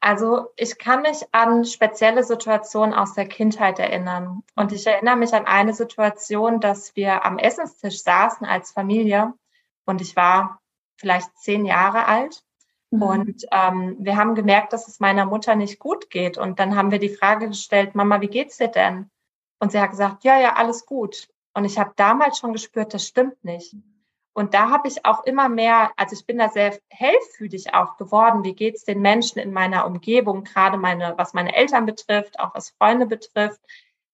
Also 0.00 0.46
ich 0.56 0.78
kann 0.78 1.02
mich 1.02 1.22
an 1.30 1.64
spezielle 1.64 2.24
Situationen 2.24 2.94
aus 2.94 3.14
der 3.14 3.26
Kindheit 3.26 3.78
erinnern. 3.78 4.42
Und 4.56 4.72
ich 4.72 4.86
erinnere 4.86 5.16
mich 5.16 5.32
an 5.34 5.46
eine 5.46 5.74
Situation, 5.74 6.60
dass 6.60 6.96
wir 6.96 7.24
am 7.24 7.38
Essenstisch 7.38 8.02
saßen 8.02 8.46
als 8.46 8.72
Familie 8.72 9.34
und 9.84 10.00
ich 10.00 10.16
war 10.16 10.60
vielleicht 10.96 11.36
zehn 11.38 11.66
Jahre 11.66 12.06
alt 12.06 12.42
Mhm. 12.90 13.02
Und 13.02 13.46
ähm, 13.52 13.96
wir 14.00 14.16
haben 14.16 14.34
gemerkt, 14.34 14.72
dass 14.72 14.88
es 14.88 15.00
meiner 15.00 15.24
Mutter 15.24 15.54
nicht 15.54 15.78
gut 15.78 16.10
geht. 16.10 16.38
Und 16.38 16.58
dann 16.58 16.76
haben 16.76 16.90
wir 16.90 16.98
die 16.98 17.08
Frage 17.08 17.48
gestellt, 17.48 17.94
Mama, 17.94 18.20
wie 18.20 18.28
geht's 18.28 18.58
dir 18.58 18.68
denn? 18.68 19.10
Und 19.58 19.72
sie 19.72 19.80
hat 19.80 19.90
gesagt, 19.90 20.24
ja, 20.24 20.40
ja, 20.40 20.54
alles 20.54 20.86
gut. 20.86 21.28
Und 21.54 21.64
ich 21.64 21.78
habe 21.78 21.92
damals 21.96 22.38
schon 22.38 22.52
gespürt, 22.52 22.94
das 22.94 23.06
stimmt 23.06 23.44
nicht. 23.44 23.74
Und 24.32 24.54
da 24.54 24.70
habe 24.70 24.88
ich 24.88 25.04
auch 25.04 25.24
immer 25.24 25.48
mehr, 25.48 25.90
also 25.96 26.14
ich 26.14 26.24
bin 26.24 26.38
da 26.38 26.48
sehr 26.48 26.78
hellfühlig 26.88 27.74
auch 27.74 27.96
geworden. 27.96 28.44
Wie 28.44 28.54
geht's 28.54 28.84
den 28.84 29.00
Menschen 29.00 29.38
in 29.40 29.52
meiner 29.52 29.86
Umgebung, 29.86 30.44
gerade 30.44 30.78
meine, 30.78 31.14
was 31.16 31.34
meine 31.34 31.54
Eltern 31.54 31.84
betrifft, 31.84 32.38
auch 32.38 32.54
was 32.54 32.70
Freunde 32.70 33.06
betrifft. 33.06 33.60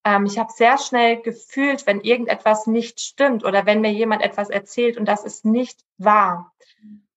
ähm, 0.05 0.25
ich 0.27 0.39
habe 0.39 0.51
sehr 0.53 0.79
schnell 0.79 1.21
gefühlt, 1.21 1.87
wenn 1.87 2.01
irgendetwas 2.01 2.67
nicht 2.67 3.01
stimmt 3.01 3.45
oder 3.45 3.67
wenn 3.67 3.81
mir 3.81 3.93
jemand 3.93 4.23
etwas 4.23 4.51
erzählt 4.51 4.97
und 4.97 5.07
das 5.07 5.25
ist 5.25 5.45
nicht 5.45 5.85
wahr. 5.99 6.53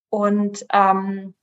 Und 0.09 0.65
ähm, 0.73 1.35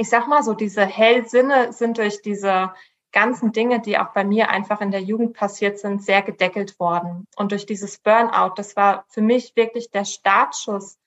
ich 0.00 0.08
sag 0.08 0.26
mal 0.28 0.42
so, 0.42 0.54
diese 0.54 0.86
Hellsinne 0.86 1.74
sind 1.74 1.98
durch 1.98 2.22
diese 2.22 2.72
ganzen 3.12 3.52
Dinge, 3.52 3.80
die 3.80 3.98
auch 3.98 4.14
bei 4.14 4.24
mir 4.24 4.48
einfach 4.48 4.80
in 4.80 4.90
der 4.90 5.02
Jugend 5.02 5.34
passiert 5.34 5.78
sind, 5.78 6.02
sehr 6.02 6.22
gedeckelt 6.22 6.80
worden. 6.80 7.26
Und 7.36 7.52
durch 7.52 7.66
dieses 7.66 7.98
Burnout, 7.98 8.54
das 8.56 8.76
war 8.76 9.04
für 9.08 9.20
mich 9.20 9.56
wirklich 9.56 9.90
der 9.90 10.06
Startschuss. 10.06 10.98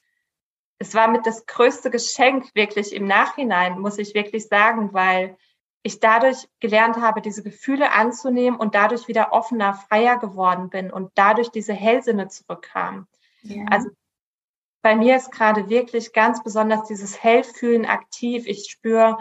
Es 0.78 0.94
war 0.94 1.08
mit 1.08 1.26
das 1.26 1.48
größte 1.48 1.90
Geschenk 1.90 2.54
wirklich 2.54 2.94
im 2.94 3.08
Nachhinein, 3.08 3.80
muss 3.80 3.98
ich 3.98 4.14
wirklich 4.14 4.48
sagen, 4.48 4.94
weil 4.94 5.38
ich 5.82 6.00
dadurch 6.00 6.48
gelernt 6.60 6.98
habe, 6.98 7.22
diese 7.22 7.42
Gefühle 7.42 7.94
anzunehmen 7.94 8.60
und 8.60 8.76
dadurch 8.76 9.08
wieder 9.08 9.34
offener, 9.34 9.74
freier 9.74 10.20
geworden 10.20 10.70
bin 10.70 10.92
und 10.92 11.10
dadurch 11.16 11.50
diese 11.50 11.74
Hellsinne 11.74 12.28
zurückkam. 12.28 13.08
Ja. 13.42 13.66
Also 13.72 13.90
bei 14.84 14.96
mir 14.96 15.16
ist 15.16 15.32
gerade 15.32 15.70
wirklich 15.70 16.14
ganz 16.14 16.44
besonders 16.44 16.84
dieses 16.84 17.24
Hellfühlen 17.24 17.88
aktiv. 17.88 18.46
Ich 18.46 18.70
spüre, 18.70 19.18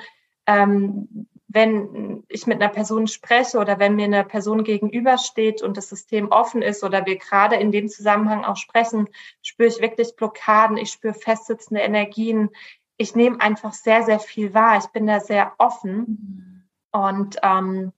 ähm, 0.47 1.27
wenn 1.49 2.25
ich 2.29 2.47
mit 2.47 2.61
einer 2.63 2.73
Person 2.73 3.07
spreche 3.07 3.59
oder 3.59 3.79
wenn 3.79 3.97
mir 3.97 4.05
eine 4.05 4.25
Person 4.25 4.65
gegenübersteht 4.65 5.63
und 5.63 5.79
das 5.79 5.89
System 5.89 6.31
offen 6.31 6.61
ist 6.61 6.85
oder 6.85 7.07
wir 7.07 7.17
gerade 7.17 7.57
in 7.57 7.73
dem 7.73 7.89
Zusammenhang 7.89 8.45
auch 8.45 8.57
sprechen, 8.57 9.09
spüre 9.43 9.69
ich 9.69 9.81
wirklich 9.81 10.17
Blockaden, 10.17 10.77
ich 10.77 10.91
spüre 10.91 11.15
festsitzende 11.15 11.81
Energien. 11.81 12.51
Ich 12.99 13.15
nehme 13.15 13.41
einfach 13.41 13.73
sehr, 13.73 14.03
sehr 14.03 14.21
viel 14.21 14.53
wahr. 14.53 14.77
Ich 14.77 14.87
bin 14.89 15.07
da 15.07 15.21
sehr 15.21 15.55
offen. 15.57 15.97
Mhm 15.97 16.53
und 16.93 17.39
ähm, 17.43 17.93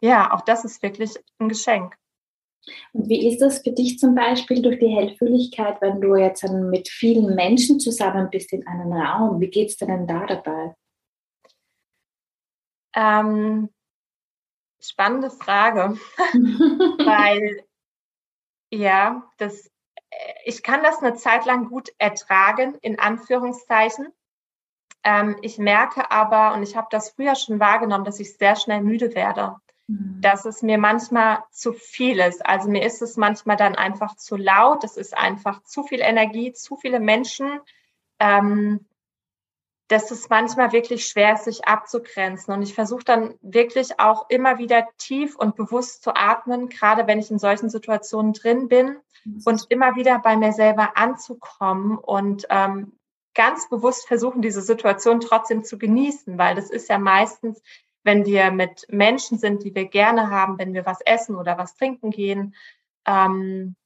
ja, 0.00 0.32
auch 0.32 0.40
das 0.40 0.64
ist 0.64 0.82
wirklich 0.82 1.16
ein 1.38 1.48
Geschenk. 1.48 1.96
Und 2.92 3.08
wie 3.08 3.28
ist 3.28 3.40
das 3.40 3.62
für 3.62 3.72
dich 3.72 3.98
zum 3.98 4.14
Beispiel 4.14 4.62
durch 4.62 4.78
die 4.78 4.88
Hellfühligkeit, 4.88 5.80
wenn 5.80 6.00
du 6.00 6.16
jetzt 6.16 6.42
mit 6.48 6.88
vielen 6.88 7.34
Menschen 7.34 7.78
zusammen 7.80 8.28
bist 8.30 8.52
in 8.52 8.66
einem 8.66 8.92
Raum? 8.92 9.40
Wie 9.40 9.50
geht 9.50 9.68
es 9.70 9.76
dir 9.76 9.86
denn 9.86 10.06
da 10.06 10.26
dabei? 10.26 10.74
Ähm, 12.94 13.68
spannende 14.80 15.30
Frage, 15.30 15.98
weil 16.18 17.64
ja, 18.70 19.30
das, 19.36 19.66
äh, 20.10 20.34
ich 20.44 20.62
kann 20.62 20.82
das 20.82 21.02
eine 21.02 21.14
Zeit 21.14 21.44
lang 21.44 21.68
gut 21.68 21.90
ertragen, 21.98 22.76
in 22.82 22.98
Anführungszeichen. 22.98 24.12
Ähm, 25.04 25.36
ich 25.42 25.58
merke 25.58 26.10
aber, 26.10 26.54
und 26.54 26.62
ich 26.62 26.76
habe 26.76 26.88
das 26.90 27.10
früher 27.10 27.36
schon 27.36 27.60
wahrgenommen, 27.60 28.04
dass 28.04 28.20
ich 28.20 28.36
sehr 28.36 28.56
schnell 28.56 28.80
müde 28.82 29.14
werde. 29.14 29.56
Mhm. 29.88 30.20
Dass 30.20 30.44
es 30.44 30.62
mir 30.62 30.78
manchmal 30.78 31.38
zu 31.50 31.72
viel 31.72 32.18
ist. 32.20 32.44
Also 32.44 32.68
mir 32.68 32.84
ist 32.84 33.02
es 33.02 33.16
manchmal 33.16 33.56
dann 33.56 33.74
einfach 33.74 34.16
zu 34.16 34.36
laut. 34.36 34.84
Es 34.84 34.96
ist 34.96 35.16
einfach 35.16 35.62
zu 35.62 35.84
viel 35.84 36.00
Energie, 36.00 36.52
zu 36.52 36.76
viele 36.76 37.00
Menschen. 37.00 37.60
Ähm, 38.18 38.86
dass 39.88 40.10
es 40.10 40.28
manchmal 40.28 40.72
wirklich 40.72 41.06
schwer 41.06 41.34
ist, 41.34 41.44
sich 41.44 41.66
abzugrenzen. 41.66 42.52
Und 42.52 42.62
ich 42.62 42.74
versuche 42.74 43.04
dann 43.04 43.34
wirklich 43.40 44.00
auch 44.00 44.28
immer 44.28 44.58
wieder 44.58 44.88
tief 44.98 45.36
und 45.36 45.54
bewusst 45.54 46.02
zu 46.02 46.14
atmen, 46.16 46.68
gerade 46.68 47.06
wenn 47.06 47.20
ich 47.20 47.30
in 47.30 47.38
solchen 47.38 47.70
Situationen 47.70 48.32
drin 48.32 48.68
bin 48.68 48.96
und 49.44 49.66
immer 49.68 49.94
wieder 49.96 50.18
bei 50.18 50.36
mir 50.36 50.52
selber 50.52 50.96
anzukommen 50.96 51.98
und 51.98 52.46
ähm, 52.50 52.92
ganz 53.34 53.68
bewusst 53.68 54.08
versuchen, 54.08 54.42
diese 54.42 54.62
Situation 54.62 55.20
trotzdem 55.20 55.62
zu 55.62 55.78
genießen, 55.78 56.38
weil 56.38 56.54
das 56.56 56.70
ist 56.70 56.88
ja 56.88 56.98
meistens, 56.98 57.62
wenn 58.06 58.24
wir 58.24 58.50
mit 58.52 58.86
Menschen 58.88 59.36
sind, 59.36 59.64
die 59.64 59.74
wir 59.74 59.86
gerne 59.86 60.30
haben, 60.30 60.58
wenn 60.58 60.72
wir 60.72 60.86
was 60.86 61.00
essen 61.02 61.36
oder 61.36 61.58
was 61.58 61.74
trinken 61.74 62.10
gehen, 62.10 62.54
ähm, 63.06 63.76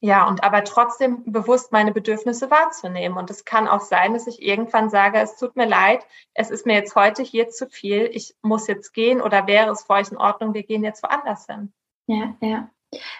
ja, 0.00 0.28
und 0.28 0.44
aber 0.44 0.62
trotzdem 0.62 1.24
bewusst 1.32 1.72
meine 1.72 1.90
Bedürfnisse 1.90 2.50
wahrzunehmen. 2.50 3.16
Und 3.16 3.30
es 3.30 3.44
kann 3.44 3.66
auch 3.66 3.80
sein, 3.80 4.12
dass 4.12 4.26
ich 4.26 4.42
irgendwann 4.42 4.90
sage, 4.90 5.18
es 5.18 5.36
tut 5.36 5.56
mir 5.56 5.66
leid, 5.66 6.06
es 6.34 6.50
ist 6.50 6.66
mir 6.66 6.74
jetzt 6.74 6.94
heute 6.94 7.22
hier 7.22 7.48
zu 7.48 7.66
viel, 7.68 8.10
ich 8.12 8.36
muss 8.42 8.68
jetzt 8.68 8.92
gehen 8.92 9.20
oder 9.20 9.46
wäre 9.46 9.70
es 9.70 9.82
für 9.82 9.94
euch 9.94 10.10
in 10.12 10.18
Ordnung, 10.18 10.54
wir 10.54 10.62
gehen 10.62 10.84
jetzt 10.84 11.02
woanders 11.02 11.46
hin. 11.46 11.72
Ja, 12.06 12.36
ja. 12.40 12.70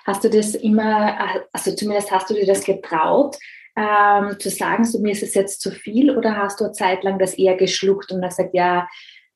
Hast 0.04 0.22
du 0.22 0.30
das 0.30 0.54
immer, 0.54 1.18
also 1.52 1.74
zumindest 1.74 2.12
hast 2.12 2.30
du 2.30 2.34
dir 2.34 2.46
das 2.46 2.62
getraut, 2.62 3.36
ähm, 3.74 4.38
zu 4.38 4.48
sagen, 4.48 4.84
so 4.84 5.00
mir 5.00 5.12
ist 5.12 5.22
es 5.22 5.34
jetzt 5.34 5.60
zu 5.60 5.70
viel 5.70 6.16
oder 6.16 6.36
hast 6.36 6.60
du 6.60 6.64
eine 6.64 6.72
Zeit 6.72 7.04
lang 7.04 7.18
das 7.18 7.34
eher 7.34 7.56
geschluckt 7.56 8.12
und 8.12 8.22
gesagt, 8.22 8.54
ja, 8.54 8.86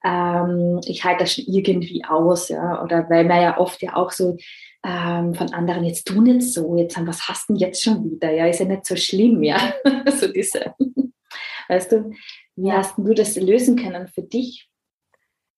ähm, 0.04 0.80
ich 0.86 1.04
halte 1.04 1.24
das 1.24 1.34
schon 1.34 1.44
irgendwie 1.46 2.04
aus, 2.04 2.48
ja, 2.48 2.82
oder 2.82 3.08
weil 3.10 3.24
man 3.24 3.42
ja 3.42 3.58
oft 3.58 3.82
ja 3.82 3.96
auch 3.96 4.10
so 4.10 4.36
ähm, 4.84 5.34
von 5.34 5.52
anderen 5.52 5.84
jetzt 5.84 6.06
tun 6.06 6.26
jetzt 6.26 6.54
so, 6.54 6.76
jetzt 6.76 6.96
haben, 6.96 7.06
was 7.06 7.28
hast 7.28 7.48
du 7.48 7.54
denn 7.54 7.60
jetzt 7.60 7.82
schon 7.82 8.10
wieder, 8.10 8.32
ja, 8.32 8.46
ist 8.46 8.60
ja 8.60 8.66
nicht 8.66 8.86
so 8.86 8.96
schlimm, 8.96 9.42
ja, 9.42 9.74
so 10.06 10.32
diese, 10.32 10.74
weißt 11.68 11.92
du, 11.92 12.12
wie 12.56 12.72
hast 12.72 12.96
du 12.96 13.12
das 13.12 13.36
lösen 13.36 13.76
können 13.76 14.08
für 14.08 14.22
dich? 14.22 14.69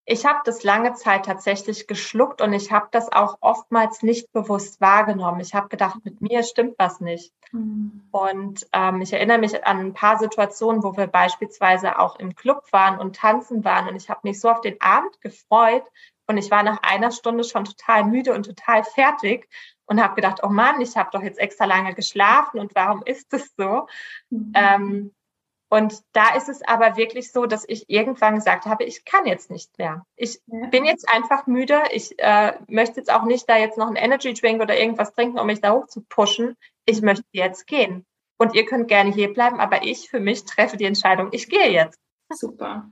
Ich 0.05 0.25
habe 0.25 0.39
das 0.43 0.63
lange 0.63 0.93
Zeit 0.93 1.25
tatsächlich 1.25 1.87
geschluckt 1.87 2.41
und 2.41 2.51
ich 2.51 2.71
habe 2.71 2.87
das 2.91 3.11
auch 3.11 3.37
oftmals 3.39 4.03
nicht 4.03 4.31
bewusst 4.33 4.81
wahrgenommen. 4.81 5.39
Ich 5.39 5.53
habe 5.53 5.69
gedacht, 5.69 5.99
mit 6.03 6.19
mir 6.21 6.43
stimmt 6.43 6.75
was 6.77 6.99
nicht. 6.99 7.33
Mhm. 7.53 8.03
Und 8.11 8.67
ähm, 8.73 9.01
ich 9.01 9.13
erinnere 9.13 9.37
mich 9.37 9.65
an 9.65 9.79
ein 9.79 9.93
paar 9.93 10.17
Situationen, 10.19 10.83
wo 10.83 10.97
wir 10.97 11.07
beispielsweise 11.07 11.99
auch 11.99 12.17
im 12.19 12.35
Club 12.35 12.63
waren 12.71 12.99
und 12.99 13.15
tanzen 13.15 13.63
waren 13.63 13.87
und 13.87 13.95
ich 13.95 14.09
habe 14.09 14.21
mich 14.23 14.41
so 14.41 14.49
auf 14.49 14.59
den 14.59 14.81
Abend 14.81 15.21
gefreut 15.21 15.85
und 16.27 16.37
ich 16.37 16.51
war 16.51 16.63
nach 16.63 16.81
einer 16.83 17.11
Stunde 17.11 17.43
schon 17.43 17.63
total 17.63 18.03
müde 18.05 18.33
und 18.33 18.45
total 18.45 18.83
fertig 18.83 19.47
und 19.85 20.01
habe 20.01 20.15
gedacht, 20.15 20.39
oh 20.43 20.49
Mann, 20.49 20.81
ich 20.81 20.97
habe 20.97 21.09
doch 21.11 21.21
jetzt 21.21 21.39
extra 21.39 21.65
lange 21.65 21.93
geschlafen 21.93 22.59
und 22.59 22.75
warum 22.75 23.03
ist 23.03 23.31
das 23.31 23.53
so? 23.57 23.87
Mhm. 24.29 24.51
Ähm, 24.53 25.15
und 25.73 26.03
da 26.11 26.35
ist 26.35 26.49
es 26.49 26.61
aber 26.61 26.97
wirklich 26.97 27.31
so, 27.31 27.47
dass 27.47 27.65
ich 27.67 27.89
irgendwann 27.89 28.35
gesagt 28.35 28.65
habe, 28.65 28.83
ich 28.83 29.05
kann 29.05 29.25
jetzt 29.25 29.49
nicht 29.49 29.75
mehr. 29.79 30.05
Ich 30.15 30.39
ja. 30.45 30.67
bin 30.67 30.85
jetzt 30.85 31.09
einfach 31.09 31.47
müde. 31.47 31.81
Ich 31.91 32.13
äh, 32.19 32.53
möchte 32.67 32.99
jetzt 32.99 33.11
auch 33.11 33.23
nicht 33.23 33.49
da 33.49 33.57
jetzt 33.57 33.79
noch 33.79 33.87
einen 33.87 33.95
Energy 33.95 34.35
Drink 34.35 34.61
oder 34.61 34.79
irgendwas 34.79 35.15
trinken, 35.15 35.39
um 35.39 35.47
mich 35.47 35.61
da 35.61 35.71
hoch 35.71 35.87
zu 35.87 36.01
pushen. 36.01 36.57
Ich 36.85 37.01
möchte 37.01 37.25
jetzt 37.31 37.65
gehen. 37.65 38.05
Und 38.37 38.53
ihr 38.53 38.67
könnt 38.67 38.87
gerne 38.87 39.11
hier 39.11 39.33
bleiben, 39.33 39.59
aber 39.59 39.83
ich 39.83 40.11
für 40.11 40.19
mich 40.19 40.45
treffe 40.45 40.77
die 40.77 40.85
Entscheidung, 40.85 41.29
ich 41.31 41.49
gehe 41.49 41.71
jetzt. 41.71 41.99
Super. 42.31 42.91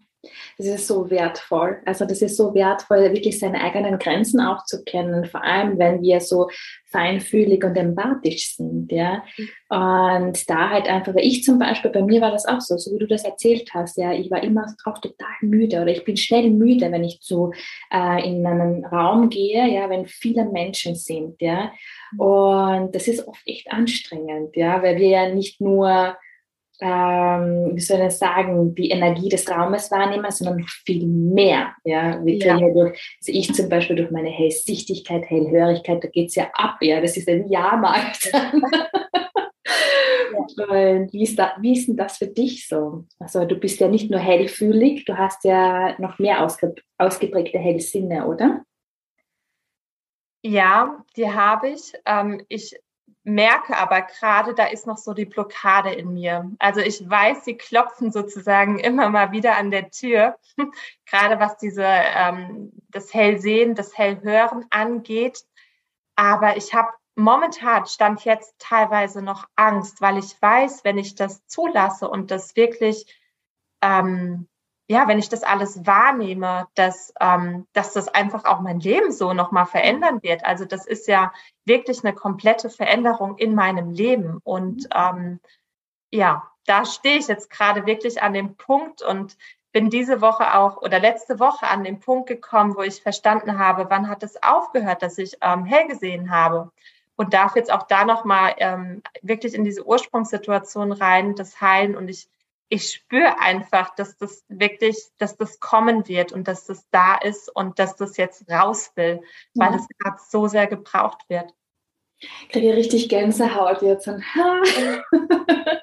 Das 0.58 0.68
ist 0.68 0.88
so 0.88 1.10
wertvoll. 1.10 1.80
Also 1.86 2.06
das 2.06 2.22
ist 2.22 2.38
so 2.38 2.54
wertvoll, 2.54 3.12
wirklich 3.14 3.40
seine 3.40 3.62
eigenen 3.62 3.98
Grenzen 4.00 4.40
auch 4.40 4.66
zu 4.66 4.84
kennen, 4.84 5.26
vor 5.26 5.44
allem 5.44 5.78
wenn 5.78 6.02
wir 6.02 6.20
so 6.20 6.50
feinfühlig 6.92 7.64
und 7.64 7.76
empathisch 7.76 8.56
sind, 8.56 8.92
ja. 8.92 9.24
Und 9.70 10.50
da 10.50 10.70
halt 10.70 10.88
einfach, 10.88 11.16
weil 11.16 11.26
ich 11.26 11.44
zum 11.44 11.58
Beispiel, 11.58 11.90
bei 11.92 12.02
mir 12.02 12.22
war 12.22 12.32
das 12.32 12.46
auch 12.46 12.60
so, 12.60 12.78
so 12.78 12.94
wie 12.94 13.00
du 13.00 13.08
das 13.08 13.24
erzählt 13.24 13.70
hast, 13.74 13.98
ja, 13.98 14.12
ich 14.12 14.30
war 14.30 14.44
immer 14.44 14.66
auch 14.86 15.00
total 15.00 15.28
müde 15.42 15.82
oder 15.82 15.92
ich 15.92 16.04
bin 16.04 16.18
schnell 16.18 16.52
müde, 16.52 16.92
wenn 16.92 17.04
ich 17.04 17.22
zu 17.22 17.54
äh, 17.92 18.28
in 18.28 18.46
einen 18.46 18.86
Raum 18.86 19.30
gehe, 19.30 19.68
ja, 19.70 19.90
wenn 19.90 20.06
viele 20.06 20.46
Menschen 20.46 20.96
sind, 20.96 21.42
ja. 21.42 21.72
Und 22.18 22.94
das 22.94 23.08
ist 23.08 23.28
oft 23.28 23.42
echt 23.46 23.72
anstrengend, 23.72 24.56
ja, 24.56 24.84
weil 24.84 24.98
wir 24.98 25.08
ja 25.08 25.34
nicht 25.34 25.62
nur 25.62 26.18
ähm, 26.82 27.72
wie 27.76 27.80
soll 27.80 28.02
ich 28.02 28.14
sagen, 28.14 28.74
die 28.74 28.90
Energie 28.90 29.30
des 29.30 29.48
Raumes 29.50 29.92
wahrnehmen, 29.92 30.32
sondern 30.32 30.58
noch 30.58 30.68
viel 30.68 31.06
mehr. 31.06 31.76
Ja, 31.84 32.20
wir 32.26 32.38
ja. 32.38 32.58
ja 32.58 32.74
durch, 32.74 33.00
also 33.20 33.32
ich 33.32 33.54
zum 33.54 33.70
Beispiel 33.70 33.96
durch 33.96 34.10
meine 34.10 34.30
Hellsichtigkeit, 34.30 35.30
Hellhörigkeit, 35.30 36.04
da 36.04 36.08
geht 36.08 36.30
es 36.30 36.36
ja 36.36 36.50
ab, 36.54 36.78
ja, 36.82 37.00
das 37.00 37.18
ist 37.18 37.30
ein 37.30 37.48
Jahrmarkt. 37.50 38.32
ja. 38.34 38.52
wie, 41.12 41.24
ist 41.24 41.38
da, 41.38 41.56
wie 41.62 41.74
ist 41.74 41.88
denn 41.88 41.98
das 41.98 42.18
für 42.18 42.28
dich 42.28 42.68
so? 42.68 43.06
Also 43.20 43.46
du 43.46 43.56
bist 43.56 43.80
ja 43.80 43.88
nicht 43.88 44.10
nur 44.10 44.20
hellfühlig, 44.20 45.06
du 45.06 45.18
hast 45.18 45.44
ja 45.44 45.96
noch 46.00 46.18
mehr 46.18 46.44
ausge, 46.44 46.74
ausgeprägte 46.98 47.60
Hellsinne, 47.60 48.28
oder? 48.28 48.64
Ja, 50.44 51.04
die 51.16 51.30
habe 51.30 51.70
ich. 51.70 51.94
Ähm, 52.06 52.44
ich 52.50 52.76
merke 53.24 53.78
aber 53.78 54.02
gerade, 54.02 54.54
da 54.54 54.66
ist 54.66 54.88
noch 54.88 54.98
so 54.98 55.14
die 55.14 55.26
Blockade 55.26 55.92
in 55.94 56.14
mir. 56.14 56.52
Also 56.60 56.80
ich 56.80 57.08
weiß, 57.08 57.46
sie 57.46 57.56
klopfen 57.56 58.12
sozusagen 58.12 58.80
immer 58.80 59.10
mal 59.10 59.32
wieder 59.32 59.58
an 59.58 59.72
der 59.72 59.92
Tür, 59.92 60.38
gerade 61.06 61.40
was 61.40 61.58
diese 61.58 61.86
ähm, 61.86 62.72
das 62.90 63.14
Hellsehen, 63.14 63.76
das 63.76 63.98
Hellhören 63.98 64.66
angeht. 64.72 65.44
Aber 66.16 66.58
ich 66.58 66.74
habe 66.74 66.90
momentan 67.16 67.86
stand 67.86 68.26
jetzt 68.26 68.56
teilweise 68.58 69.22
noch 69.22 69.48
Angst, 69.56 70.02
weil 70.02 70.18
ich 70.18 70.42
weiß, 70.42 70.84
wenn 70.84 70.98
ich 70.98 71.16
das 71.16 71.46
zulasse 71.46 72.10
und 72.10 72.32
das 72.32 72.56
wirklich 72.56 73.06
ähm, 73.82 74.48
ja, 74.92 75.08
wenn 75.08 75.20
ich 75.20 75.30
das 75.30 75.44
alles 75.44 75.86
wahrnehme, 75.86 76.68
dass, 76.76 77.14
ähm, 77.22 77.66
dass 77.72 77.94
das 77.94 78.10
einfach 78.10 78.44
auch 78.44 78.60
mein 78.60 78.82
Leben 78.82 79.14
so 79.14 79.32
nochmal 79.32 79.66
verändern 79.66 80.22
wird. 80.22 80.44
Also 80.44 80.66
das 80.66 80.86
ist 80.86 81.08
ja 81.08 81.32
wirklich 81.64 82.04
eine 82.04 82.14
komplette 82.14 82.70
Veränderung 82.70 83.38
in 83.38 83.56
meinem 83.56 83.92
Leben. 83.92 84.42
Und 84.44 84.84
mhm. 84.84 84.90
ähm, 84.94 85.40
ja, 86.10 86.52
da 86.66 86.84
stehe 86.84 87.20
ich 87.20 87.30
jetzt 87.30 87.50
gerade 87.50 87.86
wirklich 87.86 88.22
an 88.22 88.34
dem 88.34 88.58
Punkt 88.58 89.02
und 89.02 89.38
bin 89.72 89.90
diese 89.90 90.20
Woche 90.20 90.56
auch 90.56 90.82
oder 90.82 91.00
letzte 91.00 91.40
Woche 91.40 91.70
an 91.70 91.86
den 91.86 92.02
Punkt 92.02 92.28
gekommen, 92.28 92.76
wo 92.76 92.82
ich 92.82 93.02
verstanden 93.02 93.58
habe, 93.58 93.90
wann 93.90 94.10
hat 94.10 94.24
es 94.24 94.44
aufgehört, 94.44 95.04
dass 95.04 95.18
ich 95.18 95.38
ähm, 95.40 95.64
hell 95.64 95.88
gesehen 95.88 96.32
habe 96.32 96.70
und 97.16 97.34
darf 97.34 97.56
jetzt 97.56 97.72
auch 97.72 97.84
da 97.84 98.04
nochmal 98.04 98.56
ähm, 98.58 99.04
wirklich 99.22 99.54
in 99.54 99.64
diese 99.64 99.88
Ursprungssituation 99.88 100.92
rein, 100.92 101.36
das 101.36 101.62
Heilen 101.62 101.96
und 101.96 102.10
ich 102.10 102.28
ich 102.72 102.90
spüre 102.90 103.38
einfach, 103.40 103.94
dass 103.96 104.18
das 104.18 104.46
wirklich, 104.48 104.98
dass 105.18 105.36
das 105.36 105.60
kommen 105.60 106.08
wird 106.08 106.32
und 106.32 106.48
dass 106.48 106.66
das 106.66 106.88
da 106.90 107.16
ist 107.16 107.54
und 107.54 107.80
dass 107.80 107.98
das 107.98 108.16
jetzt 108.16 108.50
raus 108.50 108.94
will, 108.96 109.22
weil 109.56 109.72
ja. 109.72 109.76
es 109.76 109.88
gerade 110.00 110.18
so 110.30 110.48
sehr 110.48 110.68
gebraucht 110.68 111.22
wird. 111.28 111.54
Ich 112.20 112.50
kriege 112.50 112.74
richtig 112.74 113.10
Gänsehaut 113.10 113.82
jetzt. 113.82 114.08
Und 114.08 114.24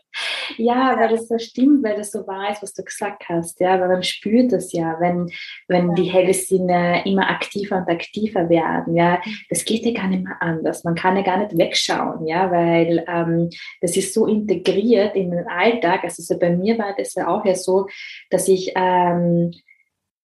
ja, 0.58 0.96
weil 0.98 1.08
das 1.08 1.28
so 1.28 1.38
stimmt, 1.38 1.82
weil 1.82 1.96
das 1.96 2.10
so 2.10 2.26
wahr 2.26 2.50
ist, 2.52 2.62
was 2.62 2.72
du 2.74 2.82
gesagt 2.82 3.28
hast. 3.28 3.60
Ja, 3.60 3.80
weil 3.80 3.88
man 3.88 4.02
spürt 4.02 4.52
das 4.52 4.72
ja, 4.72 4.96
wenn, 5.00 5.30
wenn 5.66 5.94
die 5.94 6.04
helle 6.04 6.34
Sinne 6.34 7.04
immer 7.04 7.28
aktiver 7.30 7.78
und 7.78 7.88
aktiver 7.88 8.48
werden. 8.48 8.94
Ja, 8.94 9.20
das 9.48 9.64
geht 9.64 9.84
ja 9.84 9.92
gar 9.92 10.08
nicht 10.08 10.24
mehr 10.24 10.40
anders. 10.40 10.84
Man 10.84 10.94
kann 10.94 11.16
ja 11.16 11.22
gar 11.22 11.38
nicht 11.38 11.56
wegschauen, 11.56 12.26
ja, 12.26 12.50
weil 12.50 13.04
ähm, 13.08 13.50
das 13.80 13.96
ist 13.96 14.14
so 14.14 14.26
integriert 14.26 15.14
in 15.16 15.30
den 15.30 15.46
Alltag. 15.46 16.04
Also 16.04 16.22
so 16.22 16.38
bei 16.38 16.50
mir 16.50 16.78
war 16.78 16.94
das 16.96 17.14
ja 17.14 17.28
auch 17.28 17.44
ja 17.44 17.54
so, 17.54 17.86
dass 18.30 18.48
ich 18.48 18.72
ähm, 18.74 19.52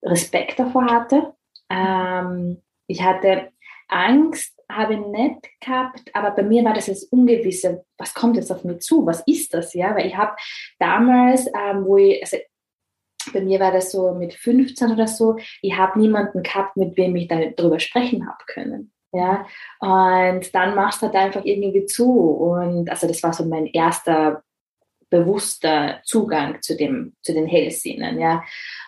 Respekt 0.02 0.58
davor 0.58 0.86
hatte. 0.86 1.32
Ähm, 1.70 2.62
ich 2.86 3.02
hatte 3.02 3.48
Angst, 3.88 4.53
habe 4.70 4.94
ich 4.94 5.00
nicht 5.00 5.60
gehabt, 5.60 6.10
aber 6.12 6.30
bei 6.32 6.42
mir 6.42 6.64
war 6.64 6.74
das 6.74 6.86
das 6.86 7.04
Ungewisse, 7.04 7.84
was 7.98 8.14
kommt 8.14 8.36
jetzt 8.36 8.50
auf 8.50 8.64
mich 8.64 8.80
zu, 8.80 9.04
was 9.06 9.22
ist 9.26 9.54
das, 9.54 9.74
ja, 9.74 9.94
weil 9.94 10.06
ich 10.06 10.16
habe 10.16 10.34
damals, 10.78 11.46
ähm, 11.48 11.84
wo 11.84 11.96
ich, 11.96 12.22
also 12.22 12.36
bei 13.32 13.40
mir 13.40 13.60
war 13.60 13.72
das 13.72 13.90
so 13.90 14.12
mit 14.12 14.34
15 14.34 14.92
oder 14.92 15.06
so, 15.06 15.36
ich 15.62 15.76
habe 15.76 15.98
niemanden 15.98 16.42
gehabt, 16.42 16.76
mit 16.76 16.96
wem 16.96 17.16
ich 17.16 17.28
darüber 17.28 17.80
sprechen 17.80 18.26
habe 18.26 18.44
können. 18.46 18.92
Ja, 19.12 19.46
und 19.78 20.52
dann 20.56 20.74
machst 20.74 21.00
du 21.00 21.06
halt 21.06 21.14
einfach 21.14 21.44
irgendwie 21.44 21.86
zu. 21.86 22.10
Und 22.10 22.90
also 22.90 23.06
das 23.06 23.22
war 23.22 23.32
so 23.32 23.44
mein 23.44 23.66
erster 23.66 24.42
bewusster 25.08 26.00
Zugang 26.02 26.60
zu, 26.62 26.76
dem, 26.76 27.14
zu 27.22 27.32
den 27.32 27.46
Hellsinnen. 27.46 28.18
Ja. 28.18 28.42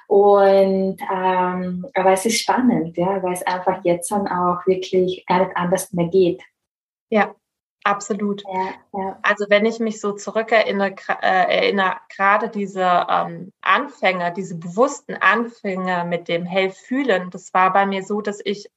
Und 0.06 0.98
ähm, 1.12 1.86
aber 1.94 2.12
es 2.12 2.26
ist 2.26 2.40
spannend, 2.40 2.96
ja, 2.96 3.22
weil 3.22 3.32
es 3.32 3.46
einfach 3.46 3.84
jetzt 3.84 4.10
dann 4.10 4.28
auch 4.28 4.66
wirklich 4.66 5.24
gar 5.26 5.44
nicht 5.44 5.56
anders 5.56 5.92
mehr 5.92 6.06
geht. 6.06 6.42
Ja, 7.10 7.34
absolut. 7.82 8.42
Ja, 8.44 8.70
ja. 8.92 9.18
Also 9.22 9.46
wenn 9.48 9.66
ich 9.66 9.80
mich 9.80 10.00
so 10.00 10.12
zurückerinnere, 10.12 10.94
äh, 11.22 11.56
erinnere 11.56 11.96
gerade 12.14 12.48
diese 12.48 13.06
ähm, 13.08 13.52
Anfänge, 13.60 14.32
diese 14.32 14.56
bewussten 14.56 15.14
Anfänge 15.14 16.04
mit 16.04 16.28
dem 16.28 16.44
Hellfühlen, 16.44 17.30
das 17.30 17.52
war 17.52 17.72
bei 17.72 17.84
mir 17.84 18.04
so, 18.04 18.20
dass 18.20 18.40
ich 18.44 18.70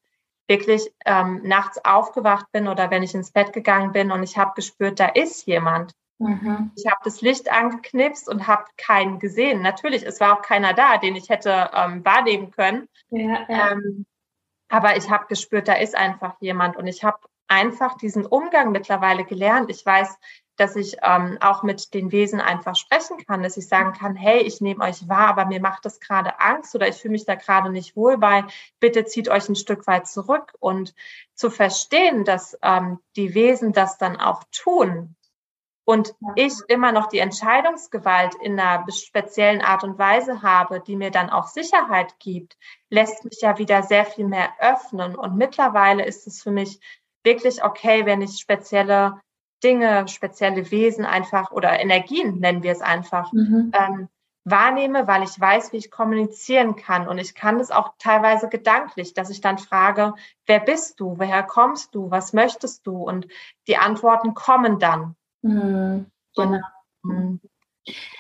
wirklich 0.48 0.92
ähm, 1.06 1.42
nachts 1.44 1.84
aufgewacht 1.86 2.52
bin 2.52 2.68
oder 2.68 2.90
wenn 2.90 3.04
ich 3.04 3.14
ins 3.14 3.32
Bett 3.32 3.54
gegangen 3.54 3.92
bin 3.92 4.12
und 4.12 4.24
ich 4.24 4.38
habe 4.38 4.54
gespürt, 4.56 5.00
da 5.00 5.06
ist 5.06 5.46
jemand. 5.46 5.94
Mhm. 6.20 6.72
Ich 6.76 6.86
habe 6.86 7.00
das 7.04 7.22
Licht 7.22 7.52
angeknipst 7.52 8.30
und 8.30 8.48
habe 8.48 8.66
keinen 8.78 9.20
gesehen. 9.20 9.62
Natürlich, 9.62 10.06
es 10.06 10.20
war 10.20 10.38
auch 10.38 10.42
keiner 10.42 10.74
da, 10.74 10.98
den 10.98 11.16
ich 11.16 11.30
hätte 11.30 11.72
ähm, 11.74 12.04
wahrnehmen 12.06 12.52
können. 12.52 12.88
Ja, 13.10 13.46
ja. 13.48 13.72
Ähm, 13.72 14.06
aber 14.68 14.98
ich 14.98 15.10
habe 15.10 15.26
gespürt, 15.28 15.68
da 15.68 15.74
ist 15.74 15.96
einfach 15.96 16.36
jemand 16.42 16.78
und 16.78 16.88
ich 16.88 17.04
habe 17.04 17.20
einfach 17.48 17.98
diesen 17.98 18.26
Umgang 18.26 18.72
mittlerweile 18.72 19.26
gelernt. 19.26 19.72
Ich 19.72 19.84
weiß, 19.84 20.18
dass 20.58 20.76
ich 20.76 20.98
ähm, 21.02 21.38
auch 21.40 21.64
mit 21.64 21.94
den 21.94 22.12
Wesen 22.12 22.42
einfach 22.42 22.76
sprechen 22.76 23.18
kann, 23.26 23.42
dass 23.42 23.56
ich 23.56 23.68
sagen 23.68 23.94
kann, 23.94 24.16
hey, 24.16 24.42
ich 24.42 24.60
nehme 24.60 24.84
euch 24.84 25.08
wahr, 25.08 25.30
aber 25.30 25.46
mir 25.46 25.62
macht 25.62 25.86
das 25.86 26.02
gerade 26.02 26.40
Angst 26.40 26.76
oder 26.76 26.88
ich 26.88 26.98
fühle 26.98 27.14
mich 27.14 27.26
da 27.26 27.36
gerade 27.36 27.72
nicht 27.72 27.96
wohl 27.96 28.18
bei. 28.18 28.44
Bitte 28.80 29.06
zieht 29.06 29.30
euch 29.30 29.48
ein 29.48 29.56
Stück 29.56 29.88
weit 29.88 30.08
zurück 30.08 30.54
und 30.60 30.94
zu 31.34 31.50
verstehen, 31.50 32.26
dass 32.26 32.58
ähm, 32.62 33.00
die 33.16 33.34
Wesen 33.34 33.72
das 33.72 33.98
dann 33.98 34.18
auch 34.18 34.44
tun, 34.52 35.16
und 35.90 36.14
ich 36.36 36.54
immer 36.68 36.92
noch 36.92 37.08
die 37.08 37.18
Entscheidungsgewalt 37.18 38.36
in 38.36 38.60
einer 38.60 38.86
speziellen 38.92 39.64
Art 39.64 39.84
und 39.84 39.98
Weise 39.98 40.44
habe, 40.44 40.82
die 40.82 40.96
mir 40.96 41.10
dann 41.10 41.32
auch 41.32 41.48
Sicherheit 41.48 42.20
gibt, 42.20 42.58
lässt 42.92 43.26
mich 43.26 43.42
ja 43.42 43.58
wieder 43.58 43.82
sehr 43.82 44.06
viel 44.06 44.28
mehr 44.28 44.50
öffnen. 44.60 45.16
Und 45.16 45.36
mittlerweile 45.36 46.06
ist 46.06 46.28
es 46.28 46.44
für 46.44 46.52
mich 46.52 46.80
wirklich 47.24 47.64
okay, 47.64 48.06
wenn 48.06 48.22
ich 48.22 48.38
spezielle 48.38 49.20
Dinge, 49.64 50.08
spezielle 50.08 50.70
Wesen 50.70 51.06
einfach 51.06 51.50
oder 51.50 51.80
Energien 51.80 52.38
nennen 52.38 52.62
wir 52.62 52.72
es 52.72 52.82
einfach, 52.82 53.34
mhm. 53.34 53.72
ähm, 53.74 54.10
wahrnehme, 54.44 55.08
weil 55.08 55.24
ich 55.24 55.40
weiß, 55.40 55.74
wie 55.74 55.78
ich 55.78 55.90
kommunizieren 55.90 56.76
kann. 56.76 57.08
Und 57.08 57.18
ich 57.18 57.34
kann 57.34 57.58
das 57.58 57.72
auch 57.72 57.96
teilweise 57.98 58.48
gedanklich, 58.48 59.16
dass 59.16 59.32
ich 59.32 59.42
dann 59.42 59.58
frage, 59.58 60.14
wer 60.46 60.60
bist 60.60 61.00
du? 61.00 61.18
Woher 61.18 61.42
kommst 61.42 61.96
du? 61.96 62.12
Was 62.12 62.32
möchtest 62.34 62.86
du? 62.86 63.02
Und 63.02 63.28
die 63.66 63.78
Antworten 63.78 64.36
kommen 64.36 64.78
dann. 64.78 65.16
Mhm. 65.44 66.06
Genau. 66.36 66.60
Mhm. 67.04 67.40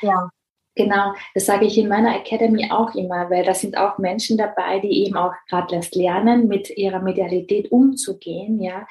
Ja. 0.02 0.30
Genau, 0.76 1.14
das 1.36 1.46
sage 1.46 1.66
ich 1.66 1.78
in 1.78 1.90
meiner 1.90 2.16
Academy 2.18 2.72
auch 2.72 2.96
immer, 2.96 3.30
weil 3.30 3.44
da 3.46 3.54
sind 3.54 3.78
auch 3.78 3.98
Menschen 4.00 4.38
dabei, 4.38 4.80
die 4.80 5.06
eben 5.06 5.18
auch 5.18 5.34
gerade 5.50 5.76
erst 5.76 5.96
lernen, 5.96 6.48
mit 6.48 6.70
ihrer 6.78 7.00
Medialität 7.02 7.72
umzugehen, 7.72 8.62
ja. 8.62 8.88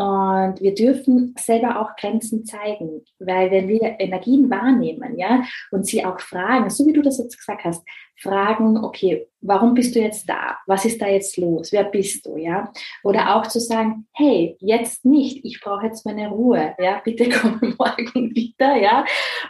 Und 0.00 0.62
wir 0.62 0.74
dürfen 0.74 1.34
selber 1.38 1.78
auch 1.78 1.94
Grenzen 1.94 2.46
zeigen, 2.46 3.04
weil 3.18 3.50
wenn 3.50 3.68
wir 3.68 4.00
Energien 4.00 4.48
wahrnehmen, 4.48 5.18
ja, 5.18 5.42
und 5.72 5.84
sie 5.84 6.02
auch 6.06 6.18
fragen, 6.20 6.70
so 6.70 6.86
wie 6.86 6.94
du 6.94 7.02
das 7.02 7.18
jetzt 7.18 7.36
gesagt 7.36 7.64
hast, 7.64 7.86
fragen, 8.16 8.82
okay, 8.82 9.28
warum 9.42 9.74
bist 9.74 9.94
du 9.94 10.00
jetzt 10.00 10.26
da? 10.26 10.56
Was 10.66 10.86
ist 10.86 11.02
da 11.02 11.06
jetzt 11.06 11.36
los? 11.36 11.70
Wer 11.70 11.84
bist 11.84 12.24
du, 12.24 12.38
ja? 12.38 12.72
Oder 13.04 13.36
auch 13.36 13.46
zu 13.46 13.60
sagen, 13.60 14.06
hey, 14.14 14.56
jetzt 14.60 15.04
nicht, 15.04 15.44
ich 15.44 15.60
brauche 15.60 15.84
jetzt 15.84 16.06
meine 16.06 16.30
Ruhe, 16.30 16.74
ja, 16.78 17.02
bitte 17.04 17.28
komm 17.42 17.74
morgen 17.78 18.34
wieder, 18.34 18.76
ja. 18.76 19.04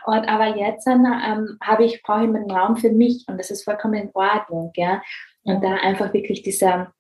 Und 0.05 0.29
aber 0.29 0.57
jetzt 0.57 0.85
ähm, 0.89 1.59
habe 1.63 1.85
ich, 1.85 2.03
brauche 2.03 2.25
ich 2.25 2.31
meinen 2.31 2.51
Raum 2.51 2.77
für 2.77 2.91
mich 2.91 3.25
und 3.29 3.39
das 3.39 3.53
ist 3.53 3.63
vollkommen 3.63 3.95
in 3.95 4.11
Ordnung, 4.15 4.73
ja. 4.75 5.01
Und 5.45 5.63
da 5.63 5.75
einfach 5.75 6.13
wirklich 6.13 6.43
dieser 6.43 6.93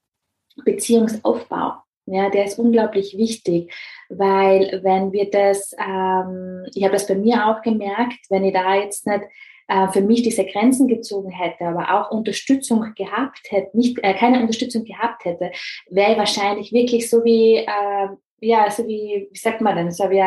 Beziehungsaufbau 0.64 1.82
ja, 2.12 2.30
der 2.30 2.44
ist 2.44 2.58
unglaublich 2.58 3.16
wichtig, 3.16 3.72
weil 4.08 4.80
wenn 4.82 5.12
wir 5.12 5.30
das, 5.30 5.74
ähm, 5.78 6.66
ich 6.74 6.82
habe 6.82 6.94
das 6.94 7.06
bei 7.06 7.14
mir 7.14 7.46
auch 7.46 7.62
gemerkt, 7.62 8.18
wenn 8.28 8.44
ich 8.44 8.52
da 8.52 8.74
jetzt 8.74 9.06
nicht 9.06 9.24
äh, 9.68 9.88
für 9.88 10.00
mich 10.00 10.22
diese 10.22 10.44
Grenzen 10.44 10.88
gezogen 10.88 11.30
hätte, 11.30 11.64
aber 11.66 11.94
auch 11.94 12.10
Unterstützung 12.10 12.92
gehabt 12.96 13.40
hätte, 13.50 13.76
nicht 13.76 13.98
äh, 14.02 14.14
keine 14.14 14.40
Unterstützung 14.40 14.84
gehabt 14.84 15.24
hätte, 15.24 15.52
wäre 15.88 16.12
ich 16.12 16.18
wahrscheinlich 16.18 16.72
wirklich 16.72 17.08
so 17.08 17.24
wie, 17.24 17.56
äh, 17.56 18.08
ja, 18.40 18.70
so 18.70 18.86
wie, 18.88 19.28
wie 19.30 19.38
sagt 19.38 19.60
man 19.60 19.76
denn, 19.76 19.92
so 19.92 20.10
wie 20.10 20.24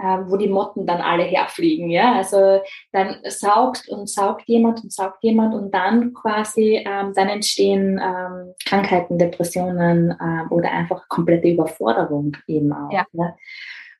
ähm, 0.00 0.24
wo 0.28 0.36
die 0.36 0.48
Motten 0.48 0.86
dann 0.86 1.00
alle 1.00 1.24
herfliegen. 1.24 1.90
Ja? 1.90 2.14
Also 2.16 2.60
dann 2.92 3.16
saugt 3.28 3.88
und 3.88 4.08
saugt 4.08 4.48
jemand 4.48 4.82
und 4.82 4.92
saugt 4.92 5.22
jemand 5.22 5.54
und 5.54 5.72
dann 5.72 6.14
quasi, 6.14 6.82
ähm, 6.86 7.12
dann 7.14 7.28
entstehen 7.28 8.00
ähm, 8.02 8.54
Krankheiten, 8.64 9.18
Depressionen 9.18 10.16
ähm, 10.20 10.46
oder 10.50 10.70
einfach 10.70 11.08
komplette 11.08 11.48
Überforderung 11.48 12.36
eben 12.46 12.72
auch. 12.72 12.90
Ja. 12.90 13.06
ja. 13.12 13.36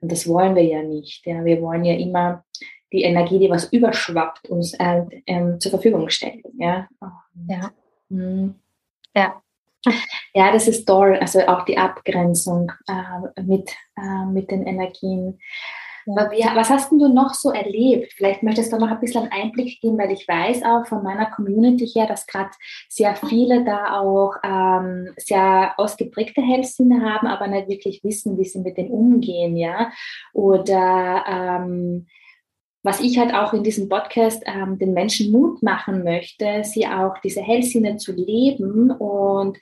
Und 0.01 0.11
das 0.11 0.27
wollen 0.27 0.57
wir 0.57 0.65
ja 0.65 0.83
nicht. 0.83 1.27
Ja? 1.27 1.45
Wir 1.45 1.61
wollen 1.61 1.85
ja 1.85 1.95
immer 1.95 2.45
die 2.93 3.03
Energie, 3.03 3.39
die 3.39 3.51
was 3.51 3.73
überschwappt, 3.73 4.49
uns 4.49 4.75
äh, 4.75 5.05
äh, 5.27 5.59
zur 5.59 5.71
Verfügung 5.71 6.09
stellen. 6.09 6.43
Ja. 6.59 6.89
Ja. 7.49 7.71
Mhm. 8.09 8.55
ja. 9.15 9.43
Ja, 10.35 10.53
das 10.53 10.69
ist 10.69 10.87
toll. 10.87 11.19
Also 11.21 11.41
auch 11.41 11.65
die 11.65 11.79
Abgrenzung 11.79 12.73
äh, 12.89 13.43
mit, 13.43 13.71
äh, 13.97 14.25
mit 14.27 14.51
den 14.51 14.67
Energien. 14.67 15.39
Ja. 16.05 16.57
Was 16.57 16.69
hast 16.69 16.91
du 16.91 17.09
noch 17.09 17.35
so 17.35 17.53
erlebt? 17.53 18.13
Vielleicht 18.15 18.43
möchtest 18.43 18.73
du 18.73 18.77
noch 18.77 18.91
ein 18.91 18.99
bisschen 18.99 19.23
einen 19.23 19.45
Einblick 19.45 19.81
geben, 19.81 19.99
weil 19.99 20.11
ich 20.11 20.27
weiß 20.27 20.63
auch 20.65 20.87
von 20.87 21.03
meiner 21.03 21.27
Community 21.31 21.87
her, 21.87 22.07
dass 22.07 22.27
gerade 22.27 22.51
sehr 22.89 23.15
viele 23.15 23.65
da 23.65 24.01
auch 24.01 24.35
ähm, 24.43 25.13
sehr 25.17 25.75
ausgeprägte 25.77 26.43
Hellsinne 26.43 27.03
haben, 27.03 27.29
aber 27.29 27.47
nicht 27.47 27.69
wirklich 27.69 28.03
wissen, 28.03 28.37
wie 28.37 28.45
sie 28.45 28.59
mit 28.61 28.77
denen 28.77 28.91
umgehen, 28.91 29.57
ja. 29.57 29.93
Oder 30.33 31.25
ähm, 31.29 32.09
was 32.83 33.01
ich 33.01 33.19
halt 33.19 33.33
auch 33.33 33.53
in 33.53 33.63
diesem 33.63 33.89
Podcast 33.89 34.43
ähm, 34.47 34.79
den 34.79 34.93
Menschen 34.93 35.31
Mut 35.31 35.63
machen 35.63 36.03
möchte, 36.03 36.65
sie 36.65 36.87
auch 36.87 37.19
diese 37.23 37.41
Hellsinne 37.41 37.97
zu 37.97 38.13
leben 38.13 38.91
und 38.91 39.59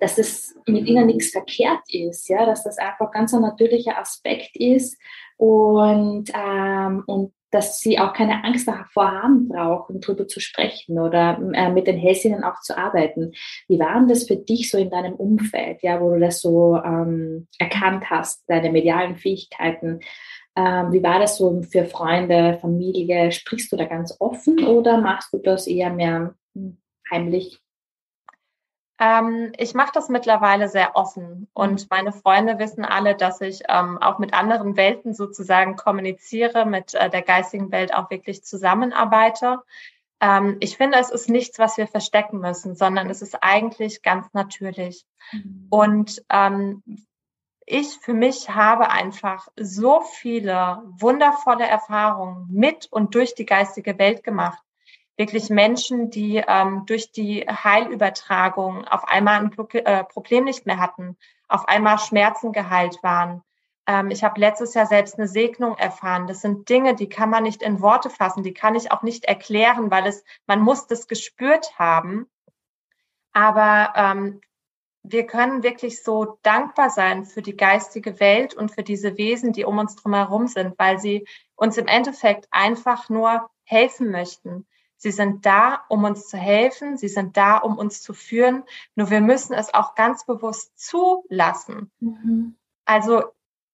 dass 0.00 0.16
das 0.16 0.54
mit 0.66 0.86
ihnen 0.86 1.06
nichts 1.06 1.30
verkehrt 1.30 1.82
ist, 1.88 2.28
ja, 2.28 2.44
dass 2.46 2.64
das 2.64 2.78
einfach 2.78 3.10
ganz 3.10 3.32
ein 3.32 3.42
natürlicher 3.42 3.98
Aspekt 3.98 4.56
ist 4.56 4.98
und, 5.36 6.30
ähm, 6.34 7.04
und 7.06 7.32
dass 7.54 7.78
sie 7.78 8.00
auch 8.00 8.12
keine 8.12 8.42
Angst 8.42 8.66
davor 8.66 9.12
haben 9.12 9.48
brauchen, 9.48 10.00
darüber 10.00 10.26
zu 10.26 10.40
sprechen 10.40 10.98
oder 10.98 11.38
äh, 11.52 11.70
mit 11.70 11.86
den 11.86 11.96
Hellsinnen 11.96 12.42
auch 12.42 12.60
zu 12.60 12.76
arbeiten. 12.76 13.32
Wie 13.68 13.78
war 13.78 13.94
denn 13.94 14.08
das 14.08 14.26
für 14.26 14.34
dich 14.34 14.70
so 14.70 14.76
in 14.76 14.90
deinem 14.90 15.14
Umfeld, 15.14 15.80
ja, 15.82 16.00
wo 16.00 16.14
du 16.14 16.18
das 16.18 16.40
so 16.40 16.76
ähm, 16.84 17.46
erkannt 17.60 18.10
hast, 18.10 18.42
deine 18.48 18.72
medialen 18.72 19.14
Fähigkeiten? 19.14 20.00
Ähm, 20.56 20.92
wie 20.92 21.02
war 21.02 21.18
das 21.18 21.36
so 21.36 21.62
für 21.62 21.84
Freunde, 21.84 22.58
Familie? 22.60 23.32
Sprichst 23.32 23.72
du 23.72 23.76
da 23.76 23.84
ganz 23.84 24.16
offen 24.20 24.64
oder 24.64 24.98
machst 24.98 25.32
du 25.32 25.38
das 25.38 25.66
eher 25.66 25.90
mehr 25.90 26.34
hm, 26.54 26.78
heimlich? 27.10 27.60
Ähm, 29.00 29.52
ich 29.58 29.74
mache 29.74 29.90
das 29.92 30.08
mittlerweile 30.08 30.68
sehr 30.68 30.94
offen 30.94 31.48
und 31.52 31.82
mhm. 31.82 31.86
meine 31.90 32.12
Freunde 32.12 32.60
wissen 32.60 32.84
alle, 32.84 33.16
dass 33.16 33.40
ich 33.40 33.62
ähm, 33.68 33.98
auch 33.98 34.20
mit 34.20 34.32
anderen 34.34 34.76
Welten 34.76 35.14
sozusagen 35.14 35.74
kommuniziere, 35.74 36.64
mit 36.64 36.94
äh, 36.94 37.10
der 37.10 37.22
geistigen 37.22 37.72
Welt 37.72 37.92
auch 37.92 38.10
wirklich 38.10 38.44
zusammenarbeite. 38.44 39.62
Ähm, 40.20 40.58
ich 40.60 40.76
finde, 40.76 40.98
es 40.98 41.10
ist 41.10 41.28
nichts, 41.28 41.58
was 41.58 41.76
wir 41.76 41.88
verstecken 41.88 42.38
müssen, 42.38 42.76
sondern 42.76 43.10
es 43.10 43.20
ist 43.20 43.36
eigentlich 43.42 44.02
ganz 44.02 44.32
natürlich. 44.32 45.04
Mhm. 45.32 45.66
Und 45.70 46.24
ähm, 46.30 46.84
ich 47.66 47.98
für 48.00 48.14
mich 48.14 48.50
habe 48.50 48.90
einfach 48.90 49.48
so 49.56 50.00
viele 50.00 50.82
wundervolle 50.98 51.66
Erfahrungen 51.66 52.46
mit 52.50 52.86
und 52.90 53.14
durch 53.14 53.34
die 53.34 53.46
geistige 53.46 53.98
Welt 53.98 54.22
gemacht 54.24 54.64
wirklich 55.16 55.50
Menschen, 55.50 56.10
die 56.10 56.42
ähm, 56.46 56.84
durch 56.86 57.12
die 57.12 57.42
Heilübertragung 57.42 58.84
auf 58.84 59.04
einmal 59.04 59.40
ein 59.40 59.52
äh, 59.72 60.04
Problem 60.04 60.44
nicht 60.44 60.66
mehr 60.66 60.78
hatten, 60.78 61.16
auf 61.48 61.68
einmal 61.68 61.98
Schmerzen 61.98 62.52
geheilt 62.52 63.02
waren. 63.02 63.42
Ähm, 63.86 64.10
ich 64.10 64.24
habe 64.24 64.40
letztes 64.40 64.74
Jahr 64.74 64.86
selbst 64.86 65.18
eine 65.18 65.28
Segnung 65.28 65.76
erfahren. 65.76 66.26
Das 66.26 66.40
sind 66.40 66.68
Dinge, 66.68 66.94
die 66.94 67.08
kann 67.08 67.30
man 67.30 67.44
nicht 67.44 67.62
in 67.62 67.80
Worte 67.80 68.10
fassen, 68.10 68.42
die 68.42 68.54
kann 68.54 68.74
ich 68.74 68.90
auch 68.90 69.02
nicht 69.02 69.24
erklären, 69.24 69.90
weil 69.90 70.06
es, 70.06 70.24
man 70.46 70.60
muss 70.60 70.86
das 70.86 71.06
gespürt 71.06 71.78
haben. 71.78 72.26
Aber 73.32 73.92
ähm, 73.96 74.40
wir 75.04 75.26
können 75.26 75.62
wirklich 75.62 76.02
so 76.02 76.38
dankbar 76.42 76.88
sein 76.88 77.26
für 77.26 77.42
die 77.42 77.56
geistige 77.56 78.18
Welt 78.20 78.54
und 78.54 78.70
für 78.70 78.82
diese 78.82 79.18
Wesen, 79.18 79.52
die 79.52 79.64
um 79.64 79.78
uns 79.78 79.96
drumherum 79.96 80.48
sind, 80.48 80.78
weil 80.78 80.98
sie 80.98 81.26
uns 81.56 81.76
im 81.76 81.86
Endeffekt 81.86 82.48
einfach 82.50 83.10
nur 83.10 83.50
helfen 83.64 84.10
möchten. 84.10 84.66
Sie 84.96 85.10
sind 85.10 85.44
da, 85.44 85.84
um 85.90 86.04
uns 86.04 86.26
zu 86.28 86.38
helfen. 86.38 86.96
Sie 86.96 87.08
sind 87.08 87.36
da, 87.36 87.58
um 87.58 87.76
uns 87.76 88.00
zu 88.00 88.14
führen. 88.14 88.64
Nur 88.94 89.10
wir 89.10 89.20
müssen 89.20 89.52
es 89.52 89.74
auch 89.74 89.94
ganz 89.94 90.24
bewusst 90.24 90.72
zulassen. 90.78 91.90
Mhm. 92.00 92.56
Also 92.86 93.24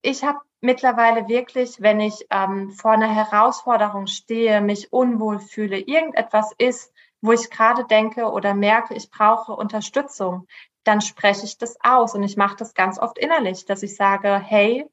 ich 0.02 0.24
habe 0.24 0.40
mittlerweile 0.60 1.28
wirklich, 1.28 1.80
wenn 1.80 2.00
ich 2.00 2.26
ähm, 2.30 2.70
vor 2.72 2.90
einer 2.90 3.14
Herausforderung 3.14 4.08
stehe, 4.08 4.60
mich 4.60 4.92
unwohl 4.92 5.38
fühle, 5.38 5.78
irgendetwas 5.78 6.52
ist, 6.58 6.92
wo 7.20 7.32
ich 7.32 7.50
gerade 7.50 7.84
denke 7.84 8.30
oder 8.30 8.54
merke, 8.54 8.94
ich 8.94 9.10
brauche 9.10 9.52
Unterstützung, 9.52 10.46
dann 10.84 11.00
spreche 11.00 11.44
ich 11.44 11.58
das 11.58 11.76
aus 11.82 12.14
und 12.14 12.22
ich 12.22 12.36
mache 12.36 12.56
das 12.56 12.74
ganz 12.74 12.98
oft 12.98 13.18
innerlich, 13.18 13.66
dass 13.66 13.82
ich 13.82 13.96
sage, 13.96 14.38
hey, 14.38 14.86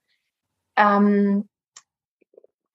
ähm, 0.76 1.48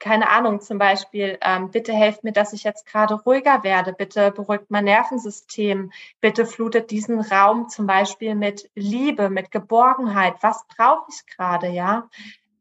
keine 0.03 0.31
Ahnung, 0.31 0.61
zum 0.61 0.79
Beispiel, 0.79 1.39
ähm, 1.43 1.71
bitte 1.71 1.93
helft 1.93 2.25
mir, 2.25 2.33
dass 2.33 2.53
ich 2.53 2.65
jetzt 2.65 2.87
gerade 2.87 3.15
ruhiger 3.15 3.63
werde, 3.63 3.93
bitte 3.93 4.33
beruhigt 4.33 4.69
mein 4.69 4.85
Nervensystem, 4.85 5.93
bitte 6.21 6.45
flutet 6.45 6.91
diesen 6.91 7.21
Raum 7.21 7.69
zum 7.69 7.87
Beispiel 7.87 8.35
mit 8.35 8.69
Liebe, 8.75 9.31
mit 9.31 9.53
Geborgenheit. 9.53 10.35
Was 10.41 10.67
brauche 10.67 11.07
ich 11.09 11.25
gerade, 11.27 11.69
ja? 11.69 12.09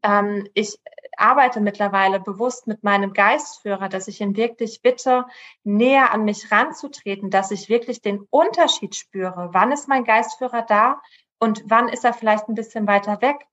Ähm, 0.03 0.47
ich 0.53 0.79
arbeite 1.17 1.61
mittlerweile 1.61 2.19
bewusst 2.19 2.67
mit 2.67 2.83
meinem 2.83 3.13
Geistführer, 3.13 3.89
dass 3.89 4.07
ich 4.07 4.21
ihn 4.21 4.35
wirklich 4.35 4.81
bitte, 4.81 5.25
näher 5.63 6.11
an 6.11 6.23
mich 6.23 6.51
ranzutreten, 6.51 7.29
dass 7.29 7.51
ich 7.51 7.69
wirklich 7.69 8.01
den 8.01 8.21
Unterschied 8.29 8.95
spüre. 8.95 9.49
Wann 9.51 9.71
ist 9.71 9.87
mein 9.87 10.03
Geistführer 10.03 10.63
da 10.63 11.01
und 11.39 11.63
wann 11.65 11.89
ist 11.89 12.05
er 12.05 12.13
vielleicht 12.13 12.47
ein 12.47 12.55
bisschen 12.55 12.87
weiter 12.87 13.21
weg? 13.21 13.45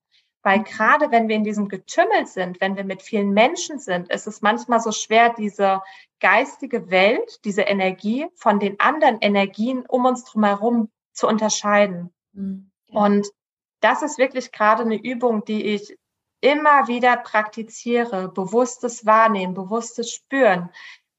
Weil 0.43 0.63
gerade 0.63 1.11
wenn 1.11 1.29
wir 1.29 1.37
in 1.37 1.45
diesem 1.45 1.69
Getümmel 1.69 2.27
sind, 2.27 2.61
wenn 2.61 2.77
wir 2.77 2.85
mit 2.85 3.03
vielen 3.03 3.33
Menschen 3.33 3.79
sind, 3.79 4.09
ist 4.09 4.27
es 4.27 4.41
manchmal 4.41 4.81
so 4.81 4.93
schwer, 4.93 5.35
diese 5.35 5.83
geistige 6.21 6.91
Welt, 6.91 7.45
diese 7.45 7.63
Energie 7.63 8.27
von 8.37 8.61
den 8.61 8.79
anderen 8.79 9.19
Energien 9.21 9.85
um 9.87 10.07
uns 10.07 10.25
drumherum 10.25 10.91
zu 11.13 11.27
unterscheiden. 11.27 12.15
Mhm. 12.33 12.71
Und 12.91 13.29
das 13.81 14.03
ist 14.03 14.19
wirklich 14.19 14.53
gerade 14.53 14.83
eine 14.83 14.97
Übung, 14.97 15.45
die 15.45 15.67
ich 15.67 15.97
immer 16.41 16.89
wieder 16.89 17.17
praktiziere. 17.17 18.29
Bewusstes 18.29 19.07
Wahrnehmen, 19.07 19.55
bewusstes 19.55 20.11
Spüren. 20.13 20.71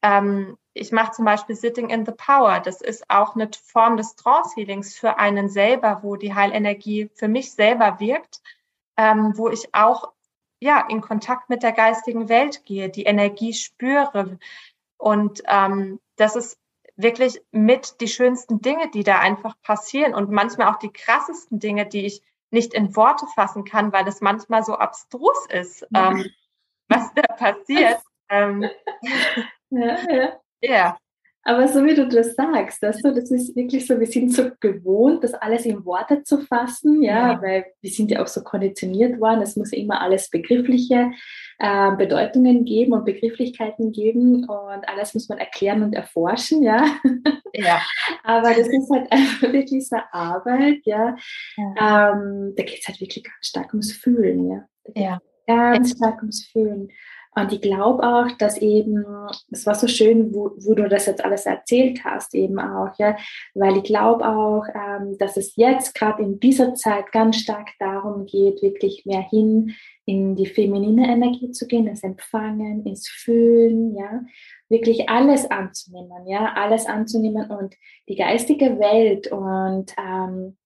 Ähm, 0.02 0.56
ich 0.72 0.92
mache 0.92 1.12
zum 1.12 1.24
Beispiel 1.24 1.56
Sitting 1.56 1.90
in 1.90 2.06
the 2.06 2.12
Power. 2.12 2.60
Das 2.60 2.80
ist 2.80 3.10
auch 3.10 3.34
eine 3.34 3.50
Form 3.64 3.96
des 3.96 4.16
Trance 4.16 4.54
Healings 4.54 4.96
für 4.96 5.18
einen 5.18 5.48
selber, 5.48 6.00
wo 6.02 6.16
die 6.16 6.34
Heilenergie 6.34 7.10
für 7.14 7.28
mich 7.28 7.52
selber 7.52 8.00
wirkt 8.00 8.40
ähm, 9.00 9.32
wo 9.36 9.48
ich 9.48 9.74
auch 9.74 10.12
ja 10.60 10.86
in 10.88 11.00
Kontakt 11.00 11.48
mit 11.48 11.62
der 11.62 11.72
geistigen 11.72 12.28
Welt 12.28 12.66
gehe, 12.66 12.90
die 12.90 13.04
Energie 13.04 13.54
spüre. 13.54 14.38
Und 14.98 15.42
ähm, 15.46 16.00
das 16.16 16.36
ist 16.36 16.58
wirklich 16.96 17.40
mit 17.50 18.02
die 18.02 18.08
schönsten 18.08 18.60
Dinge, 18.60 18.90
die 18.90 19.02
da 19.02 19.18
einfach 19.18 19.54
passieren 19.62 20.14
und 20.14 20.30
manchmal 20.30 20.68
auch 20.68 20.78
die 20.78 20.92
krassesten 20.92 21.58
Dinge, 21.58 21.86
die 21.86 22.04
ich 22.04 22.22
nicht 22.50 22.74
in 22.74 22.94
Worte 22.96 23.26
fassen 23.34 23.64
kann, 23.64 23.92
weil 23.92 24.06
es 24.08 24.20
manchmal 24.20 24.64
so 24.64 24.74
abstrus 24.74 25.46
ist, 25.48 25.86
ähm, 25.94 26.26
was 26.88 27.12
da 27.14 27.22
passiert. 27.34 28.00
Ähm, 28.28 28.68
ja, 29.70 29.98
ja. 30.10 30.40
ja. 30.60 30.98
Aber 31.42 31.66
so 31.68 31.84
wie 31.84 31.94
du 31.94 32.06
das 32.06 32.34
sagst, 32.34 32.82
weißt 32.82 33.04
du, 33.04 33.14
das 33.14 33.30
ist 33.30 33.56
wirklich 33.56 33.86
so, 33.86 33.98
wir 33.98 34.06
sind 34.06 34.32
so 34.32 34.50
gewohnt, 34.60 35.24
das 35.24 35.32
alles 35.32 35.64
in 35.64 35.84
Worte 35.86 36.22
zu 36.22 36.38
fassen, 36.38 37.02
ja, 37.02 37.32
ja. 37.32 37.42
weil 37.42 37.64
wir 37.80 37.90
sind 37.90 38.10
ja 38.10 38.22
auch 38.22 38.26
so 38.26 38.42
konditioniert 38.42 39.18
worden, 39.20 39.40
es 39.40 39.56
muss 39.56 39.72
immer 39.72 40.02
alles 40.02 40.28
begriffliche 40.28 41.12
äh, 41.58 41.96
Bedeutungen 41.96 42.66
geben 42.66 42.92
und 42.92 43.06
Begrifflichkeiten 43.06 43.90
geben 43.90 44.44
und 44.48 44.88
alles 44.88 45.14
muss 45.14 45.30
man 45.30 45.38
erklären 45.38 45.82
und 45.82 45.94
erforschen, 45.94 46.62
ja. 46.62 46.84
Ja. 47.54 47.80
Aber 48.22 48.50
das 48.50 48.68
ist 48.68 48.90
halt 48.90 49.10
einfach 49.10 49.52
wirklich 49.52 49.88
so 49.88 49.96
Arbeit, 50.12 50.80
ja. 50.84 51.16
ja. 51.56 52.12
Ähm, 52.12 52.52
da 52.54 52.62
geht 52.64 52.80
es 52.80 52.88
halt 52.88 53.00
wirklich 53.00 53.24
ganz 53.24 53.46
stark 53.46 53.72
ums 53.72 53.92
Fühlen, 53.92 54.50
ja. 54.50 54.68
Ja. 54.94 55.20
Ganz 55.46 55.92
stark 55.92 56.20
ums 56.20 56.46
Fühlen. 56.46 56.90
Und 57.40 57.52
ich 57.52 57.60
glaube 57.60 58.02
auch, 58.02 58.30
dass 58.38 58.58
eben, 58.58 59.04
es 59.50 59.66
war 59.66 59.74
so 59.74 59.88
schön, 59.88 60.34
wo, 60.34 60.50
wo, 60.56 60.74
du 60.74 60.88
das 60.88 61.06
jetzt 61.06 61.24
alles 61.24 61.46
erzählt 61.46 62.04
hast, 62.04 62.34
eben 62.34 62.58
auch, 62.58 62.90
ja, 62.98 63.16
weil 63.54 63.78
ich 63.78 63.84
glaube 63.84 64.28
auch, 64.28 64.64
ähm, 64.74 65.16
dass 65.18 65.36
es 65.36 65.56
jetzt 65.56 65.94
gerade 65.94 66.22
in 66.22 66.40
dieser 66.40 66.74
Zeit 66.74 67.12
ganz 67.12 67.36
stark 67.36 67.70
darum 67.78 68.26
geht, 68.26 68.62
wirklich 68.62 69.06
mehr 69.06 69.22
hin 69.22 69.74
in 70.04 70.34
die 70.34 70.46
feminine 70.46 71.08
Energie 71.08 71.50
zu 71.52 71.66
gehen, 71.66 71.86
ins 71.86 72.02
Empfangen, 72.02 72.84
ins 72.84 73.08
Fühlen, 73.08 73.94
ja, 73.96 74.22
wirklich 74.68 75.08
alles 75.08 75.50
anzunehmen, 75.50 76.26
ja, 76.26 76.52
alles 76.54 76.86
anzunehmen 76.86 77.50
und 77.50 77.74
die 78.08 78.16
geistige 78.16 78.78
Welt 78.78 79.30
und 79.30 79.94
ähm, 79.98 80.56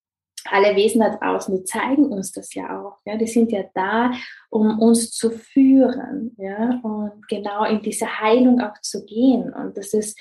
alle 0.51 0.77
Wesen 0.77 1.01
da 1.01 1.11
draußen, 1.11 1.57
die 1.57 1.65
zeigen 1.65 2.07
uns 2.07 2.33
das 2.33 2.55
ja 2.55 2.81
auch. 2.81 2.99
Ja? 3.05 3.17
Die 3.17 3.27
sind 3.27 3.53
ja 3.53 3.65
da, 3.75 4.13
um 4.51 4.79
uns 4.79 5.11
zu 5.11 5.31
führen 5.31 6.35
ja? 6.39 6.81
und 6.83 7.27
genau 7.29 7.65
in 7.65 7.83
diese 7.83 8.21
Heilung 8.21 8.61
auch 8.61 8.81
zu 8.81 9.05
gehen. 9.05 9.53
Und 9.53 9.77
das 9.77 9.95
ist 9.95 10.19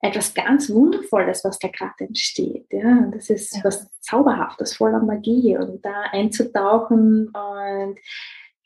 etwas 0.00 0.32
ganz 0.32 0.70
Wundervolles, 0.70 1.44
was 1.44 1.58
da 1.58 1.68
gerade 1.68 2.04
entsteht. 2.04 2.66
Ja? 2.72 2.98
Und 2.98 3.14
das 3.14 3.30
ist 3.30 3.56
ja. 3.56 3.64
was 3.64 3.90
Zauberhaftes, 4.00 4.76
voller 4.76 5.02
Magie. 5.02 5.56
Und 5.56 5.84
da 5.84 6.02
einzutauchen 6.12 7.28
und 7.28 7.98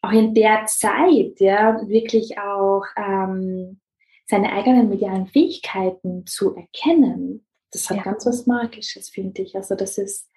auch 0.03 0.12
in 0.12 0.35
der 0.35 0.67
Zeit 0.67 1.38
ja, 1.38 1.81
wirklich 1.88 2.38
auch 2.38 2.85
ähm, 2.97 3.81
seine 4.27 4.53
eigenen 4.53 4.88
medialen 4.88 5.27
Fähigkeiten 5.27 6.27
zu 6.27 6.57
erkennen, 6.57 7.47
das 7.71 7.88
hat 7.88 7.99
ja. 7.99 8.03
ganz 8.03 8.27
was 8.27 8.47
Magisches, 8.47 9.09
finde 9.09 9.43
ich. 9.43 9.57
Also 9.57 9.75
das 9.75 9.99
ist 9.99 10.29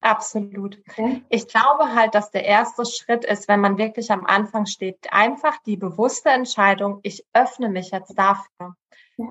Absolut. 0.00 0.78
Okay. 0.88 1.22
Ich 1.28 1.48
glaube 1.48 1.94
halt, 1.94 2.14
dass 2.14 2.30
der 2.30 2.44
erste 2.44 2.84
Schritt 2.86 3.24
ist, 3.24 3.48
wenn 3.48 3.60
man 3.60 3.78
wirklich 3.78 4.10
am 4.10 4.24
Anfang 4.26 4.66
steht, 4.66 5.12
einfach 5.12 5.58
die 5.66 5.76
bewusste 5.76 6.30
Entscheidung, 6.30 7.00
ich 7.02 7.24
öffne 7.32 7.68
mich 7.68 7.90
jetzt 7.90 8.16
dafür. 8.16 8.76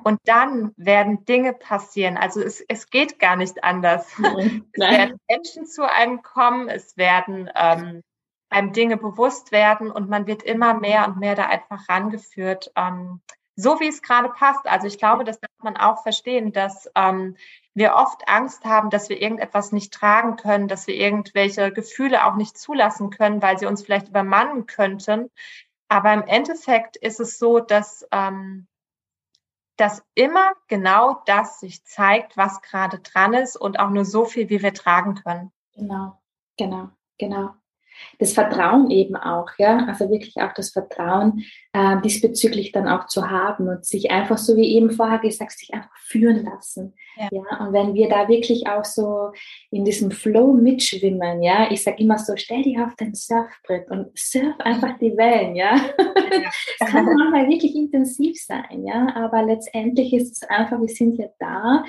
Und 0.03 0.19
dann 0.25 0.73
werden 0.75 1.23
Dinge 1.23 1.53
passieren. 1.53 2.17
Also 2.17 2.41
es, 2.41 2.59
es 2.67 2.89
geht 2.89 3.19
gar 3.19 3.37
nicht 3.37 3.63
anders. 3.63 4.11
Nein. 4.17 4.67
Es 4.73 4.81
werden 4.81 5.19
Menschen 5.29 5.65
zu 5.65 5.89
einem 5.89 6.21
kommen, 6.21 6.67
es 6.67 6.97
werden 6.97 7.49
ähm, 7.55 8.03
einem 8.49 8.73
Dinge 8.73 8.97
bewusst 8.97 9.53
werden 9.53 9.89
und 9.89 10.09
man 10.09 10.27
wird 10.27 10.43
immer 10.43 10.73
mehr 10.73 11.07
und 11.07 11.17
mehr 11.17 11.35
da 11.35 11.45
einfach 11.45 11.87
rangeführt, 11.87 12.71
ähm, 12.75 13.21
so 13.55 13.79
wie 13.79 13.87
es 13.87 14.01
gerade 14.01 14.29
passt. 14.29 14.65
Also 14.67 14.87
ich 14.87 14.97
glaube, 14.97 15.23
das 15.23 15.39
darf 15.39 15.51
man 15.63 15.77
auch 15.77 16.03
verstehen, 16.03 16.51
dass 16.51 16.89
ähm, 16.95 17.37
wir 17.77 17.93
oft 17.93 18.27
Angst 18.27 18.65
haben, 18.65 18.89
dass 18.89 19.07
wir 19.07 19.21
irgendetwas 19.21 19.71
nicht 19.71 19.93
tragen 19.93 20.35
können, 20.35 20.67
dass 20.67 20.87
wir 20.87 20.95
irgendwelche 20.95 21.71
Gefühle 21.71 22.25
auch 22.25 22.35
nicht 22.35 22.57
zulassen 22.57 23.11
können, 23.11 23.43
weil 23.43 23.59
sie 23.59 23.67
uns 23.67 23.83
vielleicht 23.83 24.07
übermannen 24.07 24.65
könnten. 24.65 25.29
Aber 25.87 26.11
im 26.11 26.23
Endeffekt 26.23 26.97
ist 26.97 27.19
es 27.19 27.37
so, 27.37 27.59
dass, 27.59 28.07
ähm, 28.11 28.67
dass 29.77 30.03
immer 30.15 30.53
genau 30.67 31.21
das 31.27 31.59
sich 31.59 31.85
zeigt, 31.85 32.35
was 32.35 32.63
gerade 32.63 32.97
dran 32.97 33.35
ist 33.35 33.55
und 33.55 33.79
auch 33.79 33.91
nur 33.91 34.05
so 34.05 34.25
viel, 34.25 34.49
wie 34.49 34.63
wir 34.63 34.73
tragen 34.73 35.13
können. 35.13 35.51
Genau, 35.75 36.19
genau, 36.57 36.89
genau. 37.19 37.53
Das 38.19 38.33
Vertrauen 38.33 38.89
eben 38.89 39.15
auch, 39.15 39.49
ja, 39.57 39.85
also 39.87 40.09
wirklich 40.09 40.37
auch 40.37 40.53
das 40.53 40.71
Vertrauen 40.71 41.43
äh, 41.73 42.01
diesbezüglich 42.01 42.71
dann 42.71 42.87
auch 42.87 43.07
zu 43.07 43.29
haben 43.29 43.67
und 43.67 43.85
sich 43.85 44.11
einfach 44.11 44.37
so 44.37 44.55
wie 44.55 44.75
eben 44.75 44.91
vorher 44.91 45.19
gesagt, 45.19 45.51
sich 45.51 45.73
einfach 45.73 45.95
führen 45.97 46.43
lassen, 46.43 46.93
ja. 47.17 47.27
ja? 47.31 47.65
Und 47.65 47.73
wenn 47.73 47.93
wir 47.93 48.09
da 48.09 48.27
wirklich 48.27 48.67
auch 48.67 48.85
so 48.85 49.31
in 49.71 49.85
diesem 49.85 50.11
Flow 50.11 50.53
mitschwimmen, 50.53 51.43
ja, 51.43 51.69
ich 51.71 51.83
sage 51.83 52.01
immer 52.01 52.17
so, 52.17 52.33
stell 52.35 52.63
dich 52.63 52.79
auf 52.79 52.95
dein 52.97 53.13
Surfbrett 53.13 53.89
und 53.89 54.17
surf 54.17 54.59
einfach 54.59 54.97
die 54.99 55.15
Wellen, 55.17 55.55
ja. 55.55 55.75
ja. 55.75 55.91
Es 56.79 56.87
kann 56.89 57.05
manchmal 57.05 57.49
wirklich 57.49 57.75
intensiv 57.75 58.37
sein, 58.41 58.85
ja, 58.85 59.15
aber 59.15 59.43
letztendlich 59.43 60.13
ist 60.13 60.31
es 60.31 60.49
einfach, 60.49 60.79
wir 60.79 60.87
sind 60.87 61.17
ja 61.17 61.27
da 61.39 61.83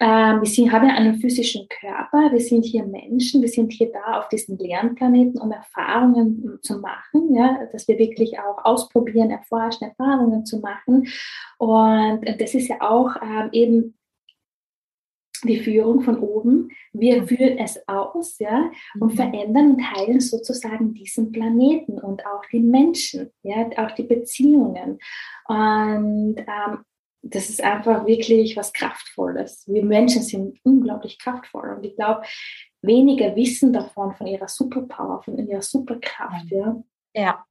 ähm, 0.00 0.40
wir 0.40 0.48
sind, 0.48 0.70
haben 0.70 0.88
ja 0.88 0.94
einen 0.94 1.20
physischen 1.20 1.68
Körper, 1.68 2.30
wir 2.32 2.40
sind 2.40 2.64
hier 2.64 2.84
Menschen, 2.84 3.42
wir 3.42 3.48
sind 3.48 3.72
hier 3.72 3.90
da 3.90 4.20
auf 4.20 4.28
diesem 4.28 4.56
Lernplaneten, 4.56 5.40
um 5.40 5.50
Erfahrungen 5.50 6.58
zu 6.62 6.78
machen, 6.78 7.34
ja, 7.34 7.66
dass 7.72 7.88
wir 7.88 7.98
wirklich 7.98 8.38
auch 8.38 8.64
ausprobieren, 8.64 9.30
erforschen, 9.30 9.88
Erfahrungen 9.88 10.46
zu 10.46 10.60
machen. 10.60 11.08
Und 11.58 12.20
das 12.38 12.54
ist 12.54 12.68
ja 12.68 12.80
auch 12.80 13.16
ähm, 13.22 13.48
eben 13.52 13.98
die 15.44 15.60
Führung 15.60 16.00
von 16.00 16.18
oben. 16.18 16.70
Wir 16.92 17.26
führen 17.26 17.58
es 17.58 17.80
aus, 17.88 18.38
ja, 18.38 18.70
und 19.00 19.12
mhm. 19.12 19.16
verändern 19.16 19.70
und 19.72 19.90
heilen 19.94 20.20
sozusagen 20.20 20.94
diesen 20.94 21.32
Planeten 21.32 21.98
und 21.98 22.24
auch 22.26 22.44
die 22.52 22.60
Menschen, 22.60 23.30
ja, 23.42 23.68
auch 23.76 23.92
die 23.92 24.04
Beziehungen. 24.04 24.98
Und 25.46 26.36
ähm, 26.38 26.84
das 27.22 27.48
ist 27.48 27.62
einfach 27.62 28.06
wirklich 28.06 28.56
was 28.56 28.72
Kraftvolles. 28.72 29.64
Wir 29.66 29.84
Menschen 29.84 30.22
sind 30.22 30.58
unglaublich 30.62 31.18
kraftvoll 31.18 31.74
und 31.76 31.84
ich 31.84 31.96
glaube, 31.96 32.22
weniger 32.80 33.34
wissen 33.34 33.72
davon, 33.72 34.14
von 34.14 34.26
ihrer 34.26 34.48
Superpower, 34.48 35.22
von 35.22 35.38
ihrer 35.38 35.62
Superkraft. 35.62 36.46
Ja, 36.50 36.76
ja. 37.14 37.44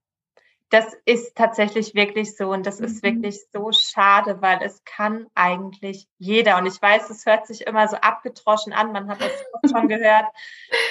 das 0.70 0.96
ist 1.06 1.36
tatsächlich 1.36 1.96
wirklich 1.96 2.36
so 2.36 2.52
und 2.52 2.66
das 2.66 2.80
ist 2.80 3.04
mhm. 3.04 3.10
wirklich 3.10 3.40
so 3.52 3.72
schade, 3.72 4.42
weil 4.42 4.60
es 4.64 4.84
kann 4.86 5.28
eigentlich 5.36 6.08
jeder 6.18 6.58
und 6.58 6.66
ich 6.66 6.82
weiß, 6.82 7.10
es 7.10 7.26
hört 7.26 7.46
sich 7.46 7.68
immer 7.68 7.88
so 7.88 7.98
abgedroschen 7.98 8.74
an, 8.74 8.94
man 8.94 9.10
hat 9.10 9.20
das 9.22 9.72
schon 9.72 9.88
gehört, 9.90 10.28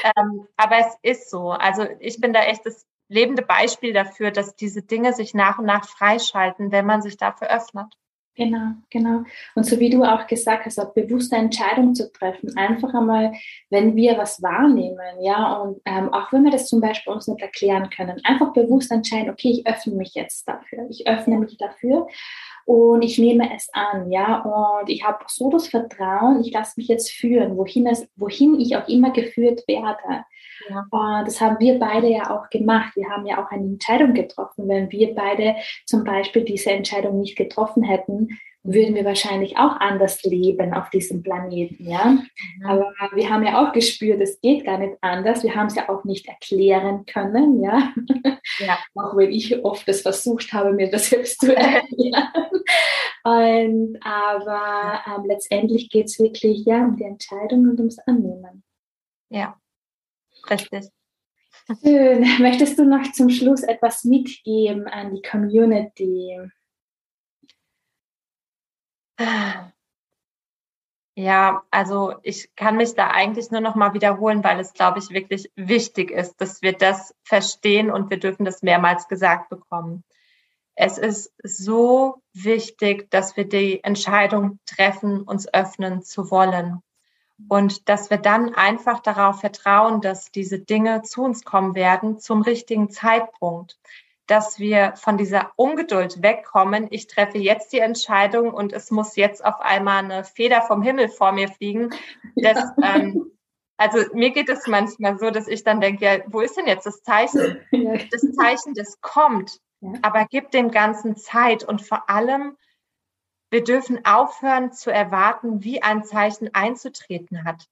ähm, 0.04 0.46
aber 0.56 0.78
es 0.78 0.98
ist 1.02 1.30
so. 1.30 1.50
Also 1.50 1.86
ich 1.98 2.20
bin 2.20 2.32
da 2.32 2.42
echt 2.42 2.66
das 2.66 2.86
lebende 3.08 3.42
Beispiel 3.42 3.92
dafür, 3.92 4.30
dass 4.30 4.56
diese 4.56 4.82
Dinge 4.82 5.12
sich 5.12 5.32
nach 5.32 5.58
und 5.58 5.66
nach 5.66 5.86
freischalten, 5.86 6.72
wenn 6.72 6.86
man 6.86 7.02
sich 7.02 7.16
dafür 7.16 7.48
öffnet. 7.48 7.96
Genau, 8.37 8.72
genau. 8.90 9.22
Und 9.55 9.64
so 9.64 9.81
wie 9.81 9.88
du 9.88 10.05
auch 10.05 10.27
gesagt 10.27 10.66
hast, 10.66 10.79
auch 10.79 10.92
bewusste 10.92 11.37
Entscheidungen 11.37 11.94
zu 11.94 12.12
treffen, 12.12 12.55
einfach 12.55 12.92
einmal, 12.92 13.33
wenn 13.70 13.96
wir 13.96 14.18
was 14.18 14.42
wahrnehmen, 14.42 15.22
ja, 15.22 15.55
und 15.55 15.81
ähm, 15.87 16.12
auch 16.12 16.31
wenn 16.33 16.44
wir 16.44 16.51
das 16.51 16.66
zum 16.68 16.83
Beispiel 16.83 17.14
uns 17.14 17.27
nicht 17.29 17.40
erklären 17.40 17.88
können, 17.88 18.20
einfach 18.25 18.53
bewusst 18.53 18.92
entscheiden, 18.92 19.31
okay, 19.31 19.49
ich 19.49 19.66
öffne 19.66 19.94
mich 19.94 20.14
jetzt 20.14 20.46
dafür, 20.46 20.87
ich 20.90 21.09
öffne 21.09 21.38
mich 21.38 21.57
dafür 21.57 22.09
und 22.66 23.01
ich 23.01 23.18
nehme 23.18 23.49
es 23.57 23.70
an, 23.72 24.12
ja, 24.12 24.42
und 24.42 24.90
ich 24.90 25.03
habe 25.03 25.25
so 25.29 25.49
das 25.49 25.68
Vertrauen, 25.68 26.42
ich 26.44 26.53
lasse 26.53 26.75
mich 26.77 26.88
jetzt 26.88 27.11
führen, 27.11 27.57
wohin, 27.57 27.87
es, 27.87 28.07
wohin 28.16 28.61
ich 28.61 28.77
auch 28.77 28.87
immer 28.87 29.12
geführt 29.12 29.64
werde. 29.66 30.27
Ja. 30.68 30.86
Und 30.90 31.26
das 31.26 31.40
haben 31.40 31.58
wir 31.60 31.78
beide 31.78 32.08
ja 32.08 32.30
auch 32.30 32.48
gemacht. 32.50 32.94
Wir 32.96 33.08
haben 33.08 33.26
ja 33.26 33.44
auch 33.44 33.50
eine 33.50 33.64
Entscheidung 33.64 34.14
getroffen. 34.14 34.68
Wenn 34.68 34.90
wir 34.90 35.14
beide 35.14 35.56
zum 35.86 36.04
Beispiel 36.04 36.44
diese 36.44 36.70
Entscheidung 36.70 37.20
nicht 37.20 37.36
getroffen 37.36 37.82
hätten, 37.82 38.28
würden 38.66 38.94
wir 38.94 39.04
wahrscheinlich 39.04 39.56
auch 39.56 39.76
anders 39.80 40.22
leben 40.24 40.74
auf 40.74 40.90
diesem 40.90 41.22
Planeten, 41.22 41.88
ja. 41.88 42.04
Mhm. 42.04 42.26
Aber 42.64 42.92
wir 43.14 43.30
haben 43.30 43.44
ja 43.44 43.62
auch 43.62 43.72
gespürt, 43.72 44.20
es 44.20 44.40
geht 44.40 44.64
gar 44.64 44.78
nicht 44.78 44.94
anders. 45.00 45.42
Wir 45.42 45.54
haben 45.54 45.68
es 45.68 45.76
ja 45.76 45.88
auch 45.88 46.04
nicht 46.04 46.26
erklären 46.26 47.06
können, 47.06 47.62
ja. 47.62 47.92
ja. 48.58 48.78
auch 48.94 49.16
wenn 49.16 49.30
ich 49.32 49.64
oft 49.64 49.86
das 49.88 50.02
versucht 50.02 50.52
habe, 50.52 50.72
mir 50.72 50.90
das 50.90 51.10
selbst 51.10 51.40
zu 51.40 51.54
erklären. 51.54 52.28
und, 53.24 53.98
aber 54.02 55.00
ähm, 55.06 55.24
letztendlich 55.26 55.88
geht 55.90 56.06
es 56.06 56.18
wirklich 56.18 56.64
ja 56.64 56.84
um 56.84 56.96
die 56.96 57.04
Entscheidung 57.04 57.68
und 57.68 57.78
ums 57.78 57.98
Annehmen. 58.00 58.64
Ja, 59.30 59.56
richtig. 60.50 60.88
Schön. 61.82 62.20
Möchtest 62.40 62.78
du 62.78 62.85
noch 62.85 63.11
zum 63.12 63.28
Schluss 63.30 63.62
etwas 63.62 64.04
mitgeben 64.04 64.87
an 64.87 65.14
die 65.14 65.22
Community? 65.22 66.38
Ja, 71.18 71.62
also 71.70 72.14
ich 72.22 72.54
kann 72.56 72.76
mich 72.76 72.94
da 72.94 73.09
eigentlich 73.09 73.50
nur 73.50 73.62
noch 73.62 73.74
mal 73.74 73.94
wiederholen, 73.94 74.44
weil 74.44 74.61
es, 74.61 74.74
glaube 74.74 74.98
ich, 74.98 75.11
wirklich 75.11 75.50
wichtig 75.56 76.11
ist, 76.11 76.37
dass 76.42 76.61
wir 76.61 76.74
das 76.74 77.14
verstehen 77.24 77.90
und 77.90 78.11
wir 78.11 78.18
dürfen 78.18 78.44
das 78.44 78.62
mehrmals 78.62 79.09
gesagt 79.09 79.48
bekommen. 79.48 80.04
Es 80.74 80.98
ist 80.98 81.32
so 81.42 82.22
wichtig, 82.35 83.11
dass 83.11 83.35
wir 83.38 83.48
die 83.48 83.82
Entscheidung 83.82 84.59
treffen, 84.66 85.22
uns 85.22 85.52
öffnen 85.52 86.02
zu 86.02 86.30
wollen 86.30 86.82
und 87.49 87.88
dass 87.88 88.11
wir 88.11 88.18
dann 88.18 88.55
einfach 88.55 89.01
darauf 89.01 89.40
vertrauen, 89.40 90.01
dass 90.01 90.31
diese 90.31 90.59
Dinge 90.59 91.03
zu 91.03 91.22
uns 91.22 91.44
kommen 91.44 91.75
werden 91.75 92.18
zum 92.18 92.42
richtigen 92.42 92.90
Zeitpunkt 92.90 93.79
dass 94.27 94.59
wir 94.59 94.94
von 94.96 95.16
dieser 95.16 95.53
Ungeduld 95.57 96.22
wegkommen. 96.22 96.88
Ich 96.90 97.07
treffe 97.07 97.38
jetzt 97.38 97.72
die 97.72 97.79
Entscheidung 97.79 98.53
und 98.53 98.72
es 98.72 98.90
muss 98.90 99.16
jetzt 99.16 99.44
auf 99.44 99.61
einmal 99.61 100.05
eine 100.05 100.25
Feder 100.25 100.62
vom 100.62 100.83
Himmel 100.83 101.09
vor 101.09 101.33
mir 101.33 101.49
fliegen. 101.49 101.90
Das, 102.35 102.59
ja. 102.77 102.96
ähm, 102.96 103.31
also 103.77 103.99
mir 104.14 104.31
geht 104.31 104.49
es 104.49 104.66
manchmal 104.66 105.18
so, 105.18 105.31
dass 105.31 105.46
ich 105.46 105.62
dann 105.62 105.81
denke, 105.81 106.05
ja, 106.05 106.18
wo 106.27 106.40
ist 106.40 106.57
denn 106.57 106.66
jetzt 106.66 106.87
das 106.87 107.03
Zeichen? 107.03 107.59
Das 108.11 108.22
Zeichen, 108.33 108.75
das 108.75 109.01
kommt. 109.01 109.61
Aber 110.03 110.27
gib 110.29 110.51
dem 110.51 110.70
Ganzen 110.70 111.16
Zeit 111.16 111.62
und 111.62 111.83
vor 111.83 112.11
allem, 112.11 112.57
wir 113.56 113.64
dürfen 113.64 114.04
aufhören 114.04 114.70
zu 114.74 114.90
erwarten, 114.90 115.64
wie 115.64 115.82
ein 115.82 116.04
Zeichen 116.04 116.50
einzutreten 116.52 117.46
hat 117.46 117.66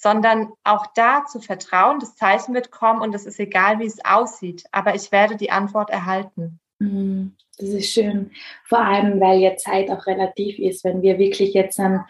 sondern 0.00 0.52
auch 0.62 0.86
da 0.94 1.24
zu 1.26 1.40
vertrauen, 1.40 1.98
das 1.98 2.14
Zeichen 2.14 2.54
wird 2.54 2.70
kommen 2.70 3.02
und 3.02 3.16
es 3.16 3.26
ist 3.26 3.40
egal, 3.40 3.80
wie 3.80 3.86
es 3.86 4.04
aussieht, 4.04 4.64
aber 4.70 4.94
ich 4.94 5.10
werde 5.10 5.34
die 5.34 5.50
Antwort 5.50 5.90
erhalten. 5.90 6.60
Mhm, 6.78 7.34
das 7.58 7.70
ist 7.70 7.92
schön. 7.92 8.30
Vor 8.64 8.78
allem, 8.78 9.20
weil 9.20 9.40
ja 9.40 9.56
Zeit 9.56 9.90
auch 9.90 10.06
relativ 10.06 10.60
ist. 10.60 10.84
Wenn 10.84 11.02
wir 11.02 11.18
wirklich 11.18 11.52
jetzt 11.52 11.80
an, 11.80 12.04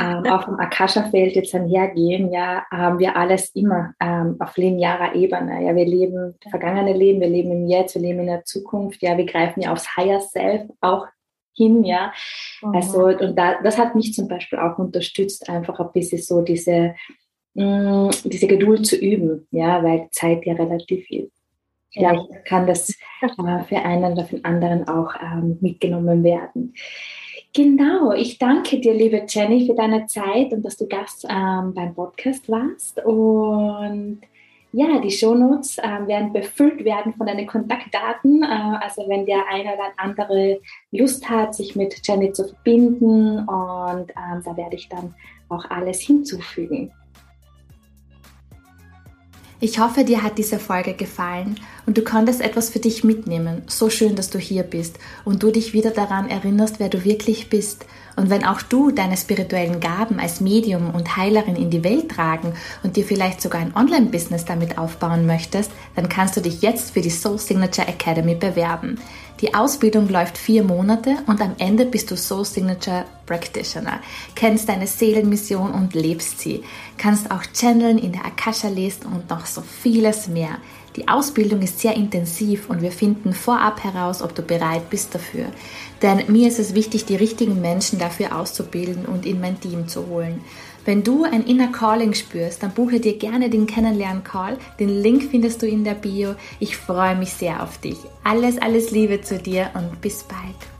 ähm, 0.00 0.24
auf 0.32 0.46
dem 0.46 0.58
Akasha-Feld 0.58 1.36
jetzt 1.36 1.52
hergehen, 1.52 2.32
ja, 2.32 2.64
haben 2.70 2.98
wir 2.98 3.14
alles 3.14 3.50
immer 3.50 3.92
ähm, 4.00 4.36
auf 4.40 4.56
linearer 4.56 5.14
Ebene. 5.14 5.66
Ja, 5.66 5.76
wir 5.76 5.84
leben 5.84 6.34
vergangene 6.48 6.94
Leben, 6.94 7.20
wir 7.20 7.28
leben 7.28 7.52
im 7.52 7.66
Jetzt, 7.66 7.94
wir 7.94 8.02
leben 8.02 8.20
in 8.20 8.28
der 8.28 8.44
Zukunft. 8.44 9.02
Ja, 9.02 9.18
wir 9.18 9.26
greifen 9.26 9.60
ja 9.60 9.72
aufs 9.72 9.94
Higher 9.94 10.20
Self 10.20 10.62
auch 10.80 11.06
hin, 11.54 11.84
ja. 11.84 12.12
Mhm. 12.62 12.74
Also, 12.74 13.06
und 13.06 13.36
da, 13.36 13.62
das 13.62 13.78
hat 13.78 13.94
mich 13.94 14.12
zum 14.14 14.28
Beispiel 14.28 14.58
auch 14.58 14.78
unterstützt, 14.78 15.48
einfach 15.48 15.78
ein 15.80 15.92
bisschen 15.92 16.20
so 16.20 16.42
diese 16.42 16.94
mh, 17.54 18.10
diese 18.24 18.46
Geduld 18.46 18.86
zu 18.86 18.96
üben, 18.96 19.46
ja, 19.50 19.82
weil 19.82 20.08
Zeit 20.10 20.44
ja 20.46 20.54
relativ 20.54 21.08
ist. 21.10 21.32
Vielleicht 21.92 22.30
ja. 22.30 22.38
kann 22.40 22.66
das 22.66 22.90
äh, 22.90 23.64
für 23.68 23.76
einen 23.76 24.12
oder 24.12 24.24
für 24.24 24.36
den 24.36 24.44
anderen 24.44 24.88
auch 24.88 25.14
ähm, 25.22 25.58
mitgenommen 25.60 26.24
werden. 26.24 26.74
Genau, 27.52 28.12
ich 28.12 28.38
danke 28.38 28.80
dir, 28.80 28.94
liebe 28.94 29.24
Jenny, 29.28 29.64
für 29.64 29.76
deine 29.76 30.06
Zeit 30.06 30.52
und 30.52 30.64
dass 30.64 30.76
du 30.76 30.88
Gast 30.88 31.24
ähm, 31.30 31.72
beim 31.72 31.94
Podcast 31.94 32.48
warst. 32.48 32.98
Und 33.04 34.22
ja, 34.76 34.98
die 34.98 35.10
Shownotes 35.12 35.78
äh, 35.78 36.06
werden 36.08 36.32
befüllt 36.32 36.84
werden 36.84 37.14
von 37.14 37.28
deinen 37.28 37.46
Kontaktdaten. 37.46 38.42
Äh, 38.42 38.46
also 38.82 39.08
wenn 39.08 39.24
der 39.24 39.46
eine 39.48 39.72
oder 39.72 39.92
andere 39.96 40.60
Lust 40.90 41.30
hat, 41.30 41.54
sich 41.54 41.76
mit 41.76 42.00
Jenny 42.04 42.32
zu 42.32 42.48
verbinden 42.48 43.38
und 43.38 44.10
ähm, 44.10 44.42
da 44.44 44.56
werde 44.56 44.74
ich 44.74 44.88
dann 44.88 45.14
auch 45.48 45.64
alles 45.70 46.00
hinzufügen. 46.00 46.90
Ich 49.60 49.78
hoffe, 49.78 50.02
dir 50.02 50.20
hat 50.24 50.38
diese 50.38 50.58
Folge 50.58 50.94
gefallen 50.94 51.54
und 51.86 51.98
du 51.98 52.02
konntest 52.02 52.40
etwas 52.40 52.70
für 52.70 52.78
dich 52.78 53.04
mitnehmen. 53.04 53.62
So 53.66 53.90
schön, 53.90 54.16
dass 54.16 54.30
du 54.30 54.38
hier 54.38 54.62
bist 54.62 54.98
und 55.24 55.42
du 55.42 55.50
dich 55.50 55.72
wieder 55.72 55.90
daran 55.90 56.28
erinnerst, 56.28 56.80
wer 56.80 56.88
du 56.88 57.04
wirklich 57.04 57.50
bist. 57.50 57.86
Und 58.16 58.30
wenn 58.30 58.44
auch 58.44 58.62
du 58.62 58.90
deine 58.90 59.16
spirituellen 59.16 59.80
Gaben 59.80 60.20
als 60.20 60.40
Medium 60.40 60.94
und 60.94 61.16
Heilerin 61.16 61.56
in 61.56 61.70
die 61.70 61.82
Welt 61.82 62.10
tragen 62.10 62.54
und 62.82 62.96
dir 62.96 63.04
vielleicht 63.04 63.42
sogar 63.42 63.60
ein 63.60 63.74
Online-Business 63.74 64.44
damit 64.44 64.78
aufbauen 64.78 65.26
möchtest, 65.26 65.70
dann 65.96 66.08
kannst 66.08 66.36
du 66.36 66.40
dich 66.40 66.62
jetzt 66.62 66.92
für 66.92 67.00
die 67.00 67.10
Soul 67.10 67.38
Signature 67.38 67.88
Academy 67.88 68.36
bewerben. 68.36 68.98
Die 69.40 69.52
Ausbildung 69.52 70.08
läuft 70.08 70.38
vier 70.38 70.62
Monate 70.62 71.16
und 71.26 71.40
am 71.40 71.56
Ende 71.58 71.86
bist 71.86 72.10
du 72.10 72.16
Soul 72.16 72.44
Signature 72.44 73.04
Practitioner, 73.26 73.98
kennst 74.36 74.68
deine 74.68 74.86
Seelenmission 74.86 75.72
und 75.72 75.94
lebst 75.94 76.38
sie, 76.38 76.62
kannst 76.98 77.30
auch 77.32 77.42
channeln, 77.52 77.98
in 77.98 78.12
der 78.12 78.24
Akasha 78.24 78.68
lesen 78.68 79.06
und 79.06 79.28
noch 79.28 79.46
so 79.46 79.60
vieles 79.60 80.28
mehr. 80.28 80.58
Die 80.96 81.08
Ausbildung 81.08 81.62
ist 81.62 81.80
sehr 81.80 81.96
intensiv 81.96 82.70
und 82.70 82.80
wir 82.80 82.92
finden 82.92 83.32
vorab 83.32 83.82
heraus, 83.82 84.22
ob 84.22 84.34
du 84.34 84.42
bereit 84.42 84.90
bist 84.90 85.14
dafür. 85.14 85.46
Denn 86.02 86.22
mir 86.28 86.48
ist 86.48 86.60
es 86.60 86.74
wichtig, 86.74 87.04
die 87.04 87.16
richtigen 87.16 87.60
Menschen 87.60 87.98
dafür 87.98 88.38
auszubilden 88.38 89.04
und 89.04 89.26
in 89.26 89.40
mein 89.40 89.60
Team 89.60 89.88
zu 89.88 90.06
holen. 90.06 90.40
Wenn 90.84 91.02
du 91.02 91.24
ein 91.24 91.44
Inner 91.44 91.72
Calling 91.72 92.12
spürst, 92.12 92.62
dann 92.62 92.72
buche 92.72 93.00
dir 93.00 93.16
gerne 93.16 93.48
den 93.48 93.66
Kennenlernen-Call. 93.66 94.58
Den 94.78 94.90
Link 94.90 95.30
findest 95.30 95.62
du 95.62 95.66
in 95.66 95.82
der 95.82 95.94
Bio. 95.94 96.34
Ich 96.60 96.76
freue 96.76 97.16
mich 97.16 97.32
sehr 97.32 97.62
auf 97.62 97.78
dich. 97.78 97.96
Alles, 98.22 98.58
alles 98.60 98.90
Liebe 98.90 99.22
zu 99.22 99.38
dir 99.38 99.70
und 99.74 100.00
bis 100.00 100.22
bald. 100.22 100.73